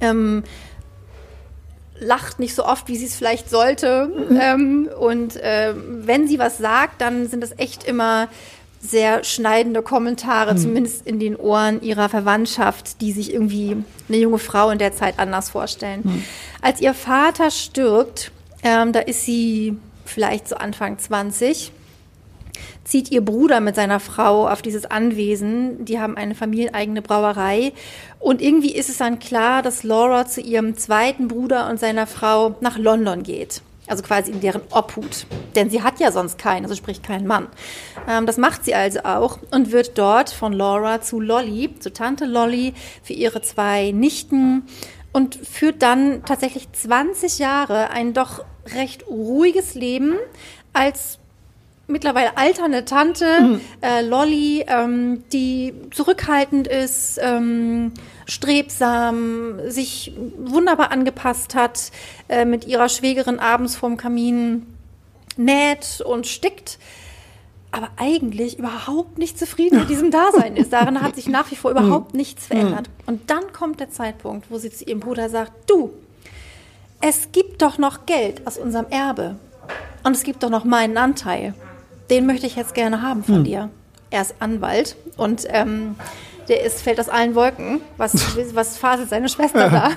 ähm, 0.00 0.42
lacht 1.98 2.40
nicht 2.40 2.54
so 2.54 2.64
oft, 2.64 2.88
wie 2.88 2.96
sie 2.96 3.06
es 3.06 3.16
vielleicht 3.16 3.48
sollte. 3.48 4.06
Mhm. 4.06 4.40
Ähm, 4.40 4.88
und 4.98 5.36
äh, 5.36 5.74
wenn 5.76 6.26
sie 6.26 6.38
was 6.38 6.58
sagt, 6.58 7.00
dann 7.00 7.28
sind 7.28 7.42
das 7.42 7.58
echt 7.58 7.84
immer 7.84 8.28
sehr 8.80 9.22
schneidende 9.22 9.80
Kommentare, 9.80 10.54
mhm. 10.54 10.58
zumindest 10.58 11.06
in 11.06 11.20
den 11.20 11.36
Ohren 11.36 11.80
ihrer 11.82 12.08
Verwandtschaft, 12.08 13.00
die 13.00 13.12
sich 13.12 13.32
irgendwie 13.32 13.76
eine 14.08 14.18
junge 14.18 14.38
Frau 14.38 14.70
in 14.70 14.78
der 14.78 14.92
Zeit 14.92 15.18
anders 15.18 15.50
vorstellen. 15.50 16.00
Mhm. 16.02 16.24
Als 16.60 16.80
ihr 16.80 16.92
Vater 16.92 17.50
stirbt, 17.50 18.32
ähm, 18.64 18.92
da 18.92 18.98
ist 18.98 19.24
sie 19.24 19.76
vielleicht 20.04 20.48
so 20.48 20.56
Anfang 20.56 20.98
20 20.98 21.72
zieht 22.84 23.10
ihr 23.10 23.24
Bruder 23.24 23.60
mit 23.60 23.76
seiner 23.76 24.00
Frau 24.00 24.48
auf 24.48 24.62
dieses 24.62 24.86
Anwesen. 24.86 25.84
Die 25.84 26.00
haben 26.00 26.16
eine 26.16 26.34
familieneigene 26.34 27.02
Brauerei. 27.02 27.72
Und 28.18 28.42
irgendwie 28.42 28.74
ist 28.74 28.88
es 28.88 28.98
dann 28.98 29.18
klar, 29.18 29.62
dass 29.62 29.82
Laura 29.82 30.26
zu 30.26 30.40
ihrem 30.40 30.76
zweiten 30.76 31.28
Bruder 31.28 31.68
und 31.68 31.80
seiner 31.80 32.06
Frau 32.06 32.56
nach 32.60 32.78
London 32.78 33.22
geht. 33.22 33.62
Also 33.88 34.02
quasi 34.02 34.30
in 34.30 34.40
deren 34.40 34.62
Obhut. 34.70 35.26
Denn 35.56 35.68
sie 35.68 35.82
hat 35.82 36.00
ja 36.00 36.12
sonst 36.12 36.38
keinen, 36.38 36.64
also 36.64 36.76
sprich 36.76 37.02
keinen 37.02 37.26
Mann. 37.26 37.48
Ähm, 38.08 38.26
das 38.26 38.36
macht 38.36 38.64
sie 38.64 38.74
also 38.74 39.00
auch 39.00 39.38
und 39.50 39.72
wird 39.72 39.98
dort 39.98 40.30
von 40.30 40.52
Laura 40.52 41.00
zu 41.00 41.20
Lolly, 41.20 41.74
zu 41.78 41.92
Tante 41.92 42.24
Lolly, 42.24 42.74
für 43.02 43.12
ihre 43.12 43.42
zwei 43.42 43.90
Nichten 43.90 44.62
und 45.12 45.34
führt 45.34 45.82
dann 45.82 46.24
tatsächlich 46.24 46.72
20 46.72 47.38
Jahre 47.38 47.90
ein 47.90 48.14
doch 48.14 48.44
recht 48.74 49.06
ruhiges 49.08 49.74
Leben 49.74 50.14
als 50.72 51.18
mittlerweile 51.86 52.36
alternde 52.36 52.84
Tante, 52.84 53.40
mhm. 53.40 53.60
äh, 53.80 54.02
Lolly, 54.02 54.64
ähm, 54.66 55.24
die 55.32 55.74
zurückhaltend 55.90 56.68
ist, 56.68 57.18
ähm, 57.22 57.92
strebsam, 58.26 59.60
sich 59.66 60.12
wunderbar 60.38 60.90
angepasst 60.92 61.54
hat, 61.54 61.90
äh, 62.28 62.44
mit 62.44 62.66
ihrer 62.66 62.88
Schwägerin 62.88 63.38
abends 63.38 63.76
vorm 63.76 63.96
Kamin 63.96 64.66
näht 65.36 66.02
und 66.04 66.26
stickt, 66.26 66.78
aber 67.70 67.88
eigentlich 67.96 68.58
überhaupt 68.58 69.18
nicht 69.18 69.38
zufrieden 69.38 69.78
mit 69.80 69.88
diesem 69.88 70.10
Dasein 70.10 70.56
ist. 70.56 70.72
Darin 70.72 71.00
hat 71.00 71.14
sich 71.14 71.28
nach 71.28 71.50
wie 71.50 71.56
vor 71.56 71.70
überhaupt 71.72 72.14
nichts 72.14 72.46
verändert. 72.46 72.90
Und 73.06 73.30
dann 73.30 73.52
kommt 73.52 73.80
der 73.80 73.90
Zeitpunkt, 73.90 74.50
wo 74.50 74.58
sie 74.58 74.70
zu 74.70 74.84
ihrem 74.84 75.00
Bruder 75.00 75.30
sagt, 75.30 75.70
du, 75.70 75.90
es 77.00 77.32
gibt 77.32 77.62
doch 77.62 77.78
noch 77.78 78.04
Geld 78.06 78.46
aus 78.46 78.58
unserem 78.58 78.86
Erbe. 78.90 79.36
Und 80.04 80.16
es 80.16 80.22
gibt 80.22 80.42
doch 80.42 80.50
noch 80.50 80.64
meinen 80.64 80.96
Anteil. 80.98 81.54
Den 82.12 82.26
möchte 82.26 82.46
ich 82.46 82.56
jetzt 82.56 82.74
gerne 82.74 83.00
haben 83.00 83.24
von 83.24 83.36
hm. 83.36 83.44
dir. 83.44 83.70
Er 84.10 84.20
ist 84.20 84.34
Anwalt 84.38 84.96
und 85.16 85.46
ähm, 85.48 85.96
der 86.48 86.62
ist, 86.62 86.82
fällt 86.82 87.00
aus 87.00 87.08
allen 87.08 87.34
Wolken. 87.34 87.80
Was, 87.96 88.36
was 88.54 88.76
faselt 88.76 89.08
seine 89.08 89.30
Schwester 89.30 89.70
da? 89.70 89.92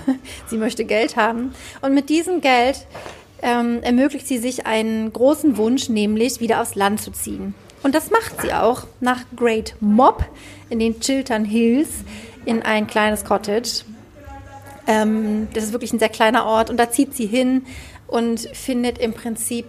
sie 0.47 0.55
möchte 0.55 0.85
Geld 0.85 1.17
haben. 1.17 1.53
Und 1.81 1.93
mit 1.93 2.07
diesem 2.07 2.39
Geld 2.39 2.87
ähm, 3.41 3.83
ermöglicht 3.83 4.27
sie 4.27 4.37
sich 4.37 4.65
einen 4.65 5.11
großen 5.11 5.57
Wunsch, 5.57 5.89
nämlich 5.89 6.39
wieder 6.39 6.61
aufs 6.61 6.75
Land 6.75 7.01
zu 7.01 7.11
ziehen. 7.11 7.53
Und 7.83 7.93
das 7.93 8.11
macht 8.11 8.41
sie 8.41 8.53
auch 8.53 8.83
nach 9.01 9.23
Great 9.35 9.75
Mob 9.81 10.23
in 10.69 10.79
den 10.79 11.01
Chiltern 11.01 11.43
Hills 11.43 11.89
in 12.45 12.61
ein 12.61 12.87
kleines 12.87 13.25
Cottage. 13.25 13.83
Ähm, 14.87 15.49
das 15.53 15.65
ist 15.65 15.73
wirklich 15.73 15.91
ein 15.91 15.99
sehr 15.99 16.07
kleiner 16.07 16.45
Ort 16.45 16.69
und 16.69 16.77
da 16.77 16.89
zieht 16.89 17.13
sie 17.13 17.25
hin 17.25 17.65
und 18.07 18.39
findet 18.53 18.99
im 18.99 19.11
Prinzip 19.11 19.65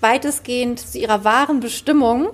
weitestgehend 0.00 0.78
zu 0.80 0.98
ihrer 0.98 1.24
wahren 1.24 1.60
Bestimmung, 1.60 2.30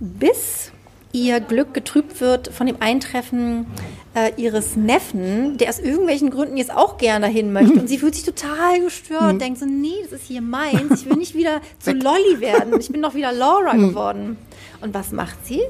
bis 0.00 0.72
ihr 1.12 1.40
Glück 1.40 1.74
getrübt 1.74 2.20
wird 2.20 2.52
von 2.52 2.66
dem 2.66 2.76
Eintreffen 2.80 3.66
äh, 4.14 4.32
ihres 4.36 4.76
Neffen, 4.76 5.56
der 5.58 5.70
aus 5.70 5.78
irgendwelchen 5.78 6.30
Gründen 6.30 6.56
jetzt 6.56 6.72
auch 6.72 6.98
gerne 6.98 7.26
dahin 7.26 7.52
möchte. 7.52 7.72
Und 7.80 7.88
sie 7.88 7.98
fühlt 7.98 8.14
sich 8.14 8.24
total 8.24 8.80
gestört, 8.80 9.34
mhm. 9.34 9.38
denkt 9.38 9.58
so, 9.58 9.66
nee, 9.66 9.94
das 10.02 10.20
ist 10.20 10.26
hier 10.26 10.42
meins. 10.42 11.00
Ich 11.00 11.06
will 11.06 11.16
nicht 11.16 11.34
wieder 11.34 11.60
zu 11.78 11.92
Lolly 11.92 12.40
werden. 12.40 12.78
Ich 12.78 12.90
bin 12.90 13.02
doch 13.02 13.14
wieder 13.14 13.32
Laura 13.32 13.74
mhm. 13.74 13.88
geworden. 13.88 14.36
Und 14.80 14.94
was 14.94 15.12
macht 15.12 15.46
sie? 15.46 15.62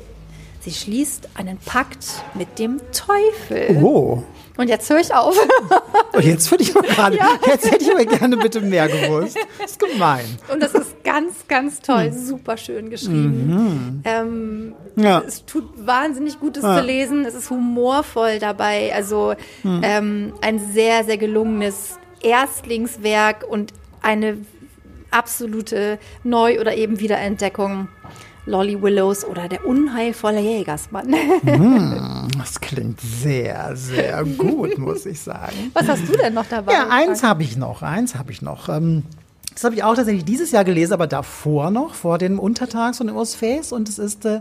Sie 0.69 0.75
schließt 0.75 1.31
einen 1.35 1.57
Pakt 1.57 2.23
mit 2.35 2.59
dem 2.59 2.79
Teufel. 2.93 3.83
Oh. 3.83 4.23
Und 4.59 4.69
jetzt 4.69 4.91
höre 4.91 5.01
ich 5.01 5.15
auf. 5.15 5.35
Und 6.13 6.23
jetzt 6.27 6.51
würde 6.51 6.63
ich 6.63 6.75
mal 6.75 6.83
gerade, 6.83 7.17
ja. 7.17 7.39
jetzt 7.47 7.71
hätte 7.71 7.83
ich 7.83 7.91
aber 7.91 8.05
gerne 8.05 8.37
bitte 8.37 8.61
mehr 8.61 8.87
gewusst. 8.87 9.39
Das 9.59 9.71
ist 9.71 9.81
gemein. 9.81 10.27
Und 10.53 10.63
das 10.63 10.75
ist 10.75 11.03
ganz, 11.05 11.47
ganz 11.49 11.81
toll, 11.81 12.11
mhm. 12.11 12.27
super 12.27 12.59
schön 12.59 12.91
geschrieben. 12.91 13.47
Mhm. 13.47 14.03
Ähm, 14.05 14.75
ja. 14.97 15.23
Es 15.27 15.47
tut 15.47 15.65
wahnsinnig 15.87 16.39
gut, 16.39 16.59
es 16.59 16.65
ja. 16.65 16.77
zu 16.77 16.85
lesen. 16.85 17.25
Es 17.25 17.33
ist 17.33 17.49
humorvoll 17.49 18.39
dabei. 18.39 18.93
Also 18.95 19.37
mhm. 19.63 19.81
ähm, 19.83 20.33
ein 20.43 20.59
sehr, 20.75 21.05
sehr 21.05 21.17
gelungenes 21.17 21.99
Erstlingswerk 22.21 23.43
und 23.49 23.73
eine 24.03 24.37
absolute 25.11 25.99
Neu- 26.25 26.61
oder 26.61 26.77
eben 26.77 27.01
Wiederentdeckung. 27.01 27.89
Lolly 28.49 28.81
Willows 28.81 29.25
oder 29.25 29.49
der 29.49 29.67
unheilvolle 29.67 30.41
Jägersmann. 30.41 31.09
Mm, 31.43 32.29
das 32.39 32.61
klingt 32.61 33.01
sehr, 33.01 33.77
sehr 33.77 34.25
gut, 34.25 34.79
muss 34.79 35.07
ich 35.07 35.21
sagen. 35.21 35.71
Was 35.75 35.87
hast 35.89 36.09
du 36.09 36.17
denn 36.17 36.35
noch 36.35 36.47
dabei? 36.47 36.73
Ja, 36.73 36.89
eins 36.91 37.23
habe 37.23 37.43
ich 37.43 37.57
noch, 37.57 37.83
eins 37.83 38.15
habe 38.15 38.33
ich 38.33 38.43
noch. 38.43 38.69
Ähm, 38.69 39.05
das 39.53 39.65
habe 39.65 39.75
ich 39.75 39.83
auch 39.83 39.95
tatsächlich 39.95 40.25
dieses 40.25 40.51
Jahr 40.53 40.65
gelesen, 40.65 40.93
aber 40.93 41.07
davor 41.07 41.71
noch, 41.71 41.95
vor 41.95 42.19
dem 42.19 42.39
Untertags 42.39 42.99
von 42.99 43.07
dem 43.07 43.27
Face. 43.27 43.73
Und 43.73 43.89
es 43.89 43.99
ist 43.99 44.25
äh, 44.25 44.41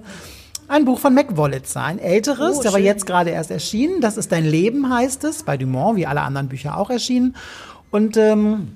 ein 0.67 0.85
Buch 0.85 0.99
von 0.99 1.13
Mac 1.13 1.35
Wollitzer, 1.35 1.83
ein 1.83 1.99
älteres, 1.99 2.59
oh, 2.63 2.67
aber 2.67 2.79
jetzt 2.79 3.05
gerade 3.05 3.31
erst 3.31 3.51
erschienen. 3.51 3.99
Das 4.01 4.17
ist 4.17 4.31
Dein 4.31 4.45
Leben, 4.45 4.93
heißt 4.93 5.23
es, 5.23 5.43
bei 5.43 5.57
Dumont, 5.57 5.97
wie 5.97 6.05
alle 6.05 6.21
anderen 6.21 6.47
Bücher 6.49 6.77
auch 6.77 6.89
erschienen. 6.89 7.35
Und 7.89 8.15
ähm, 8.17 8.75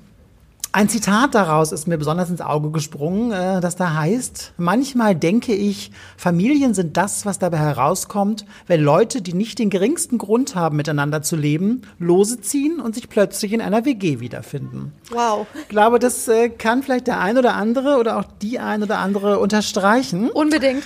ein 0.72 0.88
Zitat 0.88 1.34
daraus 1.34 1.70
ist 1.70 1.86
mir 1.86 1.98
besonders 1.98 2.30
ins 2.30 2.40
Auge 2.40 2.70
gesprungen, 2.70 3.30
äh, 3.30 3.60
das 3.60 3.76
da 3.76 3.94
heißt, 3.94 4.54
manchmal 4.56 5.14
denke 5.14 5.54
ich, 5.54 5.92
Familien 6.16 6.72
sind 6.72 6.96
das, 6.96 7.26
was 7.26 7.38
dabei 7.38 7.58
herauskommt, 7.58 8.46
wenn 8.66 8.80
Leute, 8.80 9.20
die 9.20 9.34
nicht 9.34 9.58
den 9.58 9.68
geringsten 9.68 10.16
Grund 10.16 10.54
haben, 10.54 10.76
miteinander 10.76 11.20
zu 11.20 11.36
leben, 11.36 11.82
lose 11.98 12.40
ziehen 12.40 12.80
und 12.80 12.94
sich 12.94 13.10
plötzlich 13.10 13.52
in 13.52 13.60
einer 13.60 13.84
WG 13.84 14.20
wiederfinden. 14.20 14.92
Wow. 15.10 15.46
Ich 15.60 15.68
glaube, 15.68 15.98
das 15.98 16.26
äh, 16.28 16.48
kann 16.48 16.82
vielleicht 16.82 17.06
der 17.06 17.20
ein 17.20 17.36
oder 17.36 17.54
andere 17.54 17.98
oder 17.98 18.18
auch 18.18 18.24
die 18.40 18.58
ein 18.58 18.82
oder 18.82 18.98
andere 18.98 19.40
unterstreichen. 19.40 20.30
Unbedingt. 20.30 20.84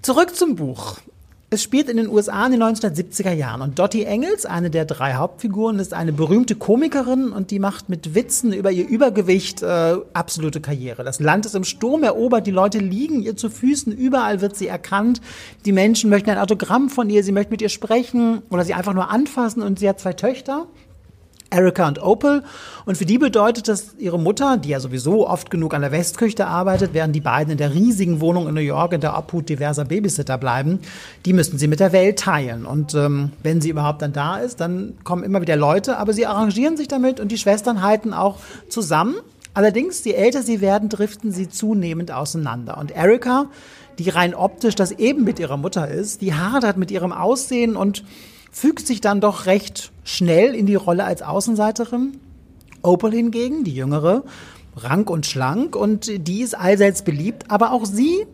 Zurück 0.00 0.36
zum 0.36 0.54
Buch. 0.54 0.98
Es 1.52 1.62
spielt 1.62 1.90
in 1.90 1.98
den 1.98 2.08
USA 2.08 2.46
in 2.46 2.52
den 2.52 2.62
1970er 2.62 3.32
Jahren 3.32 3.60
und 3.60 3.78
Dottie 3.78 4.04
Engels, 4.04 4.46
eine 4.46 4.70
der 4.70 4.86
drei 4.86 5.16
Hauptfiguren, 5.16 5.80
ist 5.80 5.92
eine 5.92 6.10
berühmte 6.10 6.54
Komikerin 6.54 7.30
und 7.30 7.50
die 7.50 7.58
macht 7.58 7.90
mit 7.90 8.14
Witzen 8.14 8.54
über 8.54 8.70
ihr 8.70 8.88
Übergewicht 8.88 9.62
äh, 9.62 9.96
absolute 10.14 10.62
Karriere. 10.62 11.04
Das 11.04 11.20
Land 11.20 11.44
ist 11.44 11.54
im 11.54 11.64
Sturm 11.64 12.04
erobert, 12.04 12.46
die 12.46 12.52
Leute 12.52 12.78
liegen 12.78 13.20
ihr 13.20 13.36
zu 13.36 13.50
Füßen, 13.50 13.92
überall 13.92 14.40
wird 14.40 14.56
sie 14.56 14.66
erkannt. 14.66 15.20
Die 15.66 15.72
Menschen 15.72 16.08
möchten 16.08 16.30
ein 16.30 16.38
Autogramm 16.38 16.88
von 16.88 17.10
ihr, 17.10 17.22
sie 17.22 17.32
möchten 17.32 17.52
mit 17.52 17.60
ihr 17.60 17.68
sprechen 17.68 18.40
oder 18.48 18.64
sie 18.64 18.72
einfach 18.72 18.94
nur 18.94 19.10
anfassen 19.10 19.60
und 19.60 19.78
sie 19.78 19.90
hat 19.90 20.00
zwei 20.00 20.14
Töchter. 20.14 20.68
Erica 21.52 21.86
und 21.86 22.02
Opal. 22.02 22.42
Und 22.84 22.96
für 22.96 23.04
die 23.04 23.18
bedeutet 23.18 23.68
das 23.68 23.94
ihre 23.98 24.18
Mutter, 24.18 24.56
die 24.56 24.70
ja 24.70 24.80
sowieso 24.80 25.28
oft 25.28 25.50
genug 25.50 25.74
an 25.74 25.82
der 25.82 25.92
Westküste 25.92 26.46
arbeitet, 26.46 26.90
während 26.94 27.14
die 27.14 27.20
beiden 27.20 27.52
in 27.52 27.58
der 27.58 27.74
riesigen 27.74 28.20
Wohnung 28.20 28.48
in 28.48 28.54
New 28.54 28.60
York 28.60 28.92
in 28.92 29.00
der 29.00 29.16
Obhut 29.16 29.48
diverser 29.48 29.84
Babysitter 29.84 30.38
bleiben, 30.38 30.80
die 31.26 31.32
müssen 31.32 31.58
sie 31.58 31.68
mit 31.68 31.80
der 31.80 31.92
Welt 31.92 32.18
teilen. 32.18 32.66
Und 32.66 32.94
ähm, 32.94 33.32
wenn 33.42 33.60
sie 33.60 33.70
überhaupt 33.70 34.02
dann 34.02 34.12
da 34.12 34.38
ist, 34.38 34.60
dann 34.60 34.94
kommen 35.04 35.22
immer 35.22 35.40
wieder 35.40 35.56
Leute, 35.56 35.98
aber 35.98 36.12
sie 36.12 36.26
arrangieren 36.26 36.76
sich 36.76 36.88
damit 36.88 37.20
und 37.20 37.30
die 37.30 37.38
Schwestern 37.38 37.82
halten 37.82 38.12
auch 38.12 38.38
zusammen. 38.68 39.16
Allerdings, 39.54 40.02
je 40.04 40.12
älter 40.12 40.42
sie 40.42 40.60
werden, 40.62 40.88
driften 40.88 41.30
sie 41.30 41.48
zunehmend 41.48 42.10
auseinander. 42.10 42.78
Und 42.78 42.90
Erica, 42.90 43.46
die 43.98 44.08
rein 44.08 44.34
optisch 44.34 44.74
das 44.74 44.92
Ebenbild 44.92 45.38
ihrer 45.38 45.58
Mutter 45.58 45.88
ist, 45.88 46.22
die 46.22 46.34
hadert 46.34 46.78
mit 46.78 46.90
ihrem 46.90 47.12
Aussehen 47.12 47.76
und 47.76 48.02
fügt 48.52 48.86
sich 48.86 49.00
dann 49.00 49.20
doch 49.20 49.46
recht 49.46 49.90
schnell 50.04 50.54
in 50.54 50.66
die 50.66 50.76
Rolle 50.76 51.04
als 51.04 51.22
Außenseiterin. 51.22 52.20
Opal 52.82 53.12
hingegen, 53.12 53.64
die 53.64 53.74
jüngere, 53.74 54.22
rank 54.76 55.10
und 55.10 55.26
schlank 55.26 55.74
und 55.74 56.28
die 56.28 56.42
ist 56.42 56.56
allseits 56.56 57.02
beliebt, 57.02 57.50
aber 57.50 57.72
auch 57.72 57.84
sie 57.84 58.26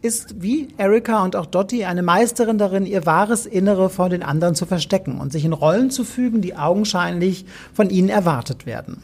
ist 0.00 0.40
wie 0.40 0.68
Erika 0.76 1.24
und 1.24 1.34
auch 1.34 1.46
Dottie 1.46 1.84
eine 1.84 2.02
Meisterin 2.02 2.56
darin, 2.56 2.86
ihr 2.86 3.04
wahres 3.04 3.46
Innere 3.46 3.90
vor 3.90 4.08
den 4.08 4.22
anderen 4.22 4.54
zu 4.54 4.64
verstecken 4.64 5.20
und 5.20 5.32
sich 5.32 5.44
in 5.44 5.52
Rollen 5.52 5.90
zu 5.90 6.04
fügen, 6.04 6.40
die 6.40 6.56
augenscheinlich 6.56 7.44
von 7.74 7.90
ihnen 7.90 8.08
erwartet 8.08 8.64
werden. 8.64 9.02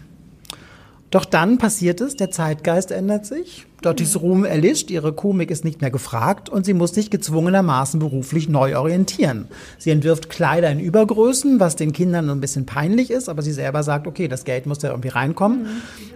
Doch 1.10 1.24
dann 1.24 1.58
passiert 1.58 2.00
es, 2.00 2.16
der 2.16 2.30
Zeitgeist 2.30 2.90
ändert 2.90 3.26
sich, 3.26 3.66
Dottis 3.84 4.20
Ruhm 4.20 4.44
erlischt, 4.44 4.90
ihre 4.90 5.12
Komik 5.12 5.50
ist 5.50 5.64
nicht 5.64 5.80
mehr 5.80 5.90
gefragt 5.90 6.48
und 6.48 6.64
sie 6.64 6.72
muss 6.72 6.94
sich 6.94 7.10
gezwungenermaßen 7.10 8.00
beruflich 8.00 8.48
neu 8.48 8.78
orientieren. 8.78 9.46
Sie 9.78 9.90
entwirft 9.90 10.30
Kleider 10.30 10.70
in 10.70 10.80
Übergrößen, 10.80 11.60
was 11.60 11.76
den 11.76 11.92
Kindern 11.92 12.30
ein 12.30 12.40
bisschen 12.40 12.64
peinlich 12.64 13.10
ist, 13.10 13.28
aber 13.28 13.42
sie 13.42 13.52
selber 13.52 13.82
sagt, 13.82 14.06
okay, 14.06 14.26
das 14.26 14.44
Geld 14.44 14.64
muss 14.66 14.80
ja 14.82 14.90
irgendwie 14.90 15.08
reinkommen. 15.08 15.66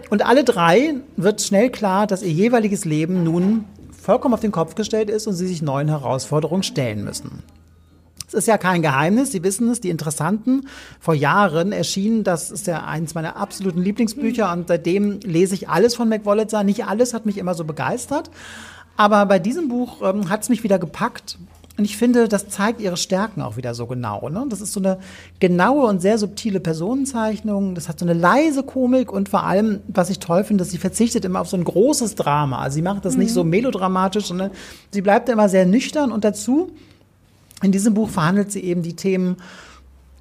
Und 0.09 0.25
alle 0.25 0.43
drei 0.43 0.95
wird 1.15 1.41
schnell 1.41 1.69
klar, 1.69 2.07
dass 2.07 2.23
ihr 2.23 2.31
jeweiliges 2.31 2.85
Leben 2.85 3.23
nun 3.23 3.65
vollkommen 3.91 4.33
auf 4.33 4.39
den 4.39 4.51
Kopf 4.51 4.73
gestellt 4.73 5.09
ist 5.11 5.27
und 5.27 5.35
sie 5.35 5.47
sich 5.47 5.61
neuen 5.61 5.89
Herausforderungen 5.89 6.63
stellen 6.63 7.03
müssen. 7.03 7.43
Es 8.29 8.35
ist 8.35 8.47
ja 8.47 8.59
kein 8.59 8.83
Geheimnis, 8.83 9.31
Sie 9.31 9.43
wissen 9.43 9.69
es, 9.69 9.81
die 9.81 9.89
Interessanten 9.89 10.67
vor 10.99 11.15
Jahren 11.15 11.71
erschienen, 11.71 12.23
das 12.23 12.51
ist 12.51 12.67
ja 12.67 12.85
eins 12.85 13.15
meiner 13.15 13.37
absoluten 13.37 13.81
Lieblingsbücher 13.81 14.51
und 14.53 14.67
seitdem 14.67 15.19
lese 15.21 15.55
ich 15.55 15.67
alles 15.67 15.95
von 15.95 16.09
Mac 16.09 16.25
Wolitzer. 16.25 16.63
Nicht 16.63 16.85
alles 16.85 17.15
hat 17.15 17.25
mich 17.25 17.39
immer 17.39 17.55
so 17.55 17.65
begeistert, 17.65 18.29
aber 18.97 19.25
bei 19.25 19.39
diesem 19.39 19.67
Buch 19.67 20.01
ähm, 20.03 20.29
hat 20.29 20.43
es 20.43 20.49
mich 20.49 20.63
wieder 20.63 20.77
gepackt. 20.77 21.39
Und 21.79 21.85
ich 21.85 21.95
finde, 21.95 22.27
das 22.27 22.49
zeigt 22.49 22.81
ihre 22.81 22.97
Stärken 22.97 23.41
auch 23.41 23.55
wieder 23.55 23.73
so 23.73 23.87
genau. 23.87 24.27
Ne? 24.27 24.45
Das 24.49 24.59
ist 24.59 24.73
so 24.73 24.81
eine 24.81 24.99
genaue 25.39 25.87
und 25.87 26.01
sehr 26.01 26.17
subtile 26.17 26.59
Personenzeichnung. 26.59 27.73
Das 27.73 27.87
hat 27.87 27.99
so 27.99 28.05
eine 28.05 28.13
leise 28.13 28.63
Komik 28.63 29.13
und 29.13 29.29
vor 29.29 29.45
allem, 29.45 29.79
was 29.87 30.09
ich 30.09 30.19
toll 30.19 30.43
finde, 30.43 30.63
dass 30.65 30.71
sie 30.71 30.77
verzichtet 30.77 31.23
immer 31.23 31.39
auf 31.39 31.47
so 31.47 31.55
ein 31.55 31.63
großes 31.63 32.15
Drama. 32.15 32.59
Also 32.59 32.75
sie 32.75 32.81
macht 32.81 33.05
das 33.05 33.13
mhm. 33.13 33.19
nicht 33.21 33.33
so 33.33 33.45
melodramatisch, 33.45 34.25
sondern 34.25 34.51
sie 34.91 35.01
bleibt 35.01 35.29
immer 35.29 35.47
sehr 35.47 35.65
nüchtern 35.65 36.11
und 36.11 36.25
dazu 36.25 36.73
in 37.61 37.71
diesem 37.71 37.93
Buch 37.93 38.09
verhandelt 38.09 38.51
sie 38.51 38.63
eben 38.63 38.81
die 38.81 38.95
Themen 38.95 39.37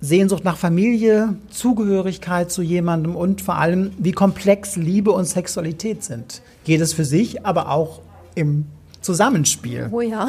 Sehnsucht 0.00 0.44
nach 0.44 0.56
Familie, 0.56 1.36
Zugehörigkeit 1.50 2.52
zu 2.52 2.62
jemandem 2.62 3.16
und 3.16 3.40
vor 3.42 3.56
allem, 3.56 3.90
wie 3.98 4.12
komplex 4.12 4.76
Liebe 4.76 5.10
und 5.10 5.24
Sexualität 5.24 6.04
sind. 6.04 6.40
Geht 6.64 6.80
es 6.80 6.92
für 6.92 7.04
sich, 7.04 7.44
aber 7.44 7.70
auch 7.70 8.00
im 8.34 8.66
Zusammenspiel. 9.00 9.88
Oh 9.90 10.00
ja. 10.00 10.28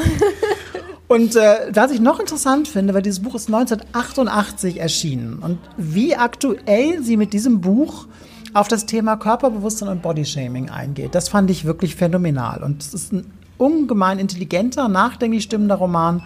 und 1.07 1.35
äh, 1.35 1.71
was 1.73 1.91
ich 1.91 1.99
noch 1.99 2.19
interessant 2.19 2.67
finde, 2.67 2.95
weil 2.95 3.03
dieses 3.03 3.19
Buch 3.19 3.35
ist 3.35 3.47
1988 3.47 4.79
erschienen 4.79 5.39
und 5.39 5.59
wie 5.77 6.15
aktuell 6.15 7.03
sie 7.03 7.17
mit 7.17 7.33
diesem 7.33 7.61
Buch 7.61 8.07
auf 8.53 8.67
das 8.67 8.87
Thema 8.87 9.17
Körperbewusstsein 9.17 9.89
und 9.89 10.01
Bodyshaming 10.01 10.69
eingeht. 10.69 11.13
Das 11.13 11.29
fand 11.29 11.51
ich 11.51 11.65
wirklich 11.65 11.95
phänomenal. 11.95 12.63
Und 12.63 12.81
es 12.81 12.95
ist 12.95 13.13
ein 13.13 13.31
ungemein 13.59 14.17
intelligenter, 14.17 14.87
nachdenklich 14.87 15.43
stimmender 15.43 15.75
Roman. 15.75 16.23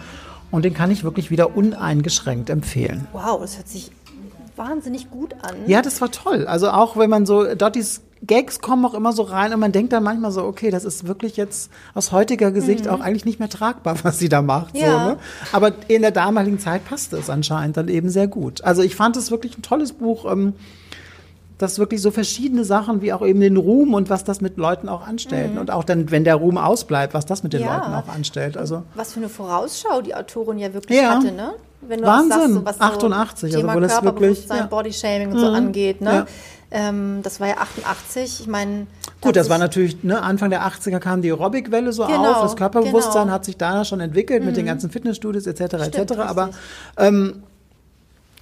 Und 0.54 0.64
den 0.64 0.76
kann 0.76 0.92
ich 0.92 1.04
wirklich 1.04 1.32
wieder 1.32 1.58
uneingeschränkt 1.58 2.52
empfehlen. 2.52 3.08
Wow, 3.12 3.42
das 3.42 3.58
hört 3.58 3.68
sich 3.68 3.90
wahnsinnig 4.56 5.10
gut 5.10 5.34
an. 5.42 5.56
Ja, 5.66 5.82
das 5.82 6.00
war 6.00 6.12
toll. 6.12 6.46
Also 6.46 6.70
auch 6.70 6.96
wenn 6.96 7.10
man 7.10 7.26
so, 7.26 7.56
Dottis 7.56 8.02
Gags 8.22 8.62
kommen 8.62 8.86
auch 8.86 8.94
immer 8.94 9.14
so 9.14 9.24
rein 9.24 9.52
und 9.52 9.60
man 9.60 9.72
denkt 9.72 9.92
dann 9.94 10.04
manchmal 10.04 10.32
so, 10.32 10.44
okay, 10.44 10.70
das 10.70 10.86
ist 10.86 11.08
wirklich 11.08 11.38
jetzt 11.38 11.72
aus 11.96 12.12
heutiger 12.12 12.52
Gesicht 12.52 12.88
auch 12.88 13.00
eigentlich 13.02 13.26
nicht 13.26 13.40
mehr 13.40 13.50
tragbar, 13.50 13.98
was 14.04 14.20
sie 14.20 14.30
da 14.30 14.44
macht. 14.44 14.78
So, 14.78 14.84
Ja. 14.84 15.06
ne? 15.08 15.18
Aber 15.54 15.72
in 15.88 16.04
der 16.04 16.12
damaligen 16.12 16.60
Zeit 16.60 16.86
passte 16.86 17.18
es 17.18 17.32
anscheinend 17.32 17.76
dann 17.78 17.88
eben 17.88 18.10
sehr 18.10 18.28
gut. 18.28 18.64
Also 18.64 18.84
ich 18.84 18.96
fand 18.96 19.18
es 19.18 19.32
wirklich 19.32 19.58
ein 19.58 19.64
tolles 19.64 19.92
Buch, 19.92 20.32
ähm, 20.32 20.54
das 21.58 21.80
wirklich 21.80 22.02
so 22.02 22.12
verschiedene 22.12 22.64
Sachen 22.66 23.02
wie 23.02 23.14
auch 23.14 23.26
eben 23.26 23.40
den 23.40 23.58
Ruhm 23.58 23.94
und 23.94 24.10
was 24.10 24.24
das 24.24 24.42
mit 24.42 24.58
Leuten 24.58 24.90
auch 24.90 25.06
anstellt. 25.08 25.58
Und 25.58 25.72
auch 25.72 25.84
dann, 25.84 26.10
wenn 26.12 26.24
der 26.24 26.36
Ruhm 26.36 26.58
ausbleibt, 26.58 27.14
was 27.14 27.26
das 27.26 27.44
mit 27.44 27.54
den 27.54 27.62
Ja. 27.62 27.76
Leuten 27.78 27.94
auch 27.94 28.08
anstellt. 28.14 28.58
Also 28.58 28.84
Was 28.96 29.14
für 29.14 29.20
eine 29.20 29.30
Vorausschau 29.30 30.02
die 30.02 30.16
Autorin 30.16 30.58
ja 30.58 30.74
wirklich 30.74 31.00
Ja. 31.00 31.16
hatte, 31.16 31.32
ne? 31.32 31.54
Wenn 31.82 32.00
du 32.02 32.08
Wahnsinn. 32.08 32.30
sagst, 32.40 32.54
so 32.54 32.66
was 32.66 32.82
88, 32.82 33.44
also 33.56 33.58
Thema 33.60 33.76
wo 33.76 33.80
das 33.82 34.02
wirklich- 34.04 34.48
ja. 34.48 34.64
Mhm. 34.64 34.70
Bodyshaming 34.70 35.32
und 35.34 35.40
so 35.40 35.48
angeht, 35.48 36.02
ne? 36.02 36.12
Ja. 36.14 36.26
Ähm, 36.72 37.20
das 37.22 37.40
war 37.40 37.48
ja 37.50 37.58
88. 37.58 38.40
Ich 38.40 38.48
meine, 38.48 38.88
Gut, 39.22 39.36
das 39.36 39.48
war 39.50 39.58
natürlich, 39.60 40.04
ne, 40.04 40.22
Anfang 40.24 40.50
der 40.50 40.64
80er 40.66 41.00
kam 41.00 41.22
die 41.22 41.30
Aerobic-Welle 41.32 41.94
so 41.94 42.06
Genau, 42.08 42.32
auf. 42.34 42.42
Das 42.42 42.56
Körperbewusstsein 42.56 43.14
genau. 43.14 43.26
Mhm. 43.26 43.32
hat 43.32 43.46
sich 43.46 43.58
da 43.58 43.86
schon 43.86 44.00
entwickelt 44.00 44.44
mit 44.44 44.58
den 44.58 44.66
ganzen 44.66 44.90
Fitnessstudios 44.90 45.46
etc. 45.46 45.76
Stimmt, 45.86 46.12
etc. 46.12 46.20
Aber 46.22 46.50
ähm, 46.98 47.44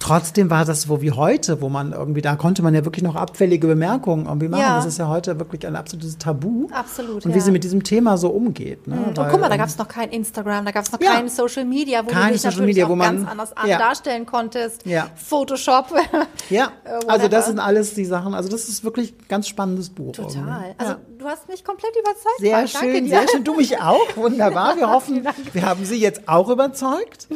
trotzdem 0.02 0.50
war 0.50 0.64
das 0.64 0.82
so 0.82 1.00
wie 1.00 1.12
heute, 1.12 1.60
wo 1.60 1.68
man 1.68 1.92
irgendwie, 1.92 2.20
da 2.22 2.34
konnte 2.36 2.62
man 2.62 2.74
ja 2.74 2.84
wirklich 2.84 3.02
noch 3.04 3.14
abfällige 3.14 3.66
Bemerkungen 3.66 4.26
irgendwie 4.26 4.48
machen. 4.48 4.60
Ja. 4.62 4.76
Das 4.76 4.86
ist 4.86 4.98
ja 4.98 5.08
heute 5.08 5.38
wirklich 5.38 5.66
ein 5.66 5.76
absolutes 5.76 6.18
Tabu. 6.18 6.66
Absolut, 6.72 7.24
Und 7.24 7.26
wie 7.26 7.30
ja. 7.30 7.36
Mhm. 7.36 7.40
sie 7.40 7.50
mit 7.52 7.64
diesem 7.64 7.82
Thema 7.84 8.16
so 8.18 8.28
umgeht. 8.30 8.86
Ne? 8.88 8.96
Und 8.96 9.16
Weil, 9.16 9.30
guck 9.30 9.40
mal, 9.40 9.48
da 9.48 9.54
ähm, 9.54 9.60
gab 9.60 9.68
es 9.68 9.78
noch 9.78 9.88
kein 9.88 10.10
Instagram, 10.10 10.64
da 10.64 10.70
gab 10.72 10.84
es 10.84 10.92
noch 10.92 11.00
Ja. 11.00 11.12
kein 11.12 11.28
Social 11.28 11.64
Media, 11.64 12.04
wo 12.04 12.10
Kein 12.10 12.26
du 12.28 12.32
dich 12.32 12.42
Social 12.42 12.66
Media, 12.66 12.88
wo 12.88 12.96
man- 12.96 13.16
ganz 13.18 13.30
anders 13.30 13.56
an 13.56 13.68
ja. 13.68 13.78
darstellen 13.78 14.26
konntest. 14.26 14.84
Ja. 14.86 15.08
Photoshop. 15.14 15.86
Ja, 16.50 16.72
äh, 16.84 17.06
also 17.06 17.28
das 17.28 17.46
sind 17.46 17.58
alles 17.60 17.94
die 17.94 18.04
Sachen. 18.04 18.34
Also 18.34 18.48
das 18.48 18.68
ist 18.68 18.84
wirklich 18.84 19.12
ein 19.14 19.28
ganz 19.28 19.48
spannendes 19.48 19.88
Buch. 19.90 20.12
Total. 20.12 20.74
Also 20.76 20.94
du 21.18 21.24
hast 21.26 21.48
mich 21.48 21.64
komplett 21.64 21.92
überzeugt. 21.98 22.38
Sehr. 22.40 22.56
Danke 22.56 22.68
schön, 22.68 23.08
sehr 23.08 23.28
schön. 23.28 23.44
Du 23.44 23.54
mich 23.54 23.78
auch. 23.80 24.16
Wunderbar. 24.16 24.76
Wir 24.76 24.90
hoffen, 24.90 25.24
wir 25.52 25.62
haben 25.62 25.84
Sie 25.84 25.96
jetzt 25.98 26.28
auch 26.28 26.48
überzeugt 26.50 27.28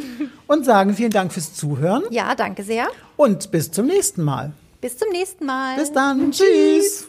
und 0.49 0.65
sagen 0.67 0.95
vielen 0.95 1.11
Dank 1.13 1.33
fürs 1.33 1.55
Zuhören 1.55 2.03
Ja, 2.11 2.35
danke 2.57 2.63
sehr. 2.65 2.89
und 3.17 3.51
bis 3.51 3.71
zum 3.71 3.87
nächsten 3.87 4.23
Mal. 4.23 4.53
Bis 4.81 4.97
zum 4.97 5.11
nächsten 5.11 5.47
Mal. 5.47 5.77
Bis 5.77 5.93
dann. 5.93 6.33
Tschüss. 6.33 7.09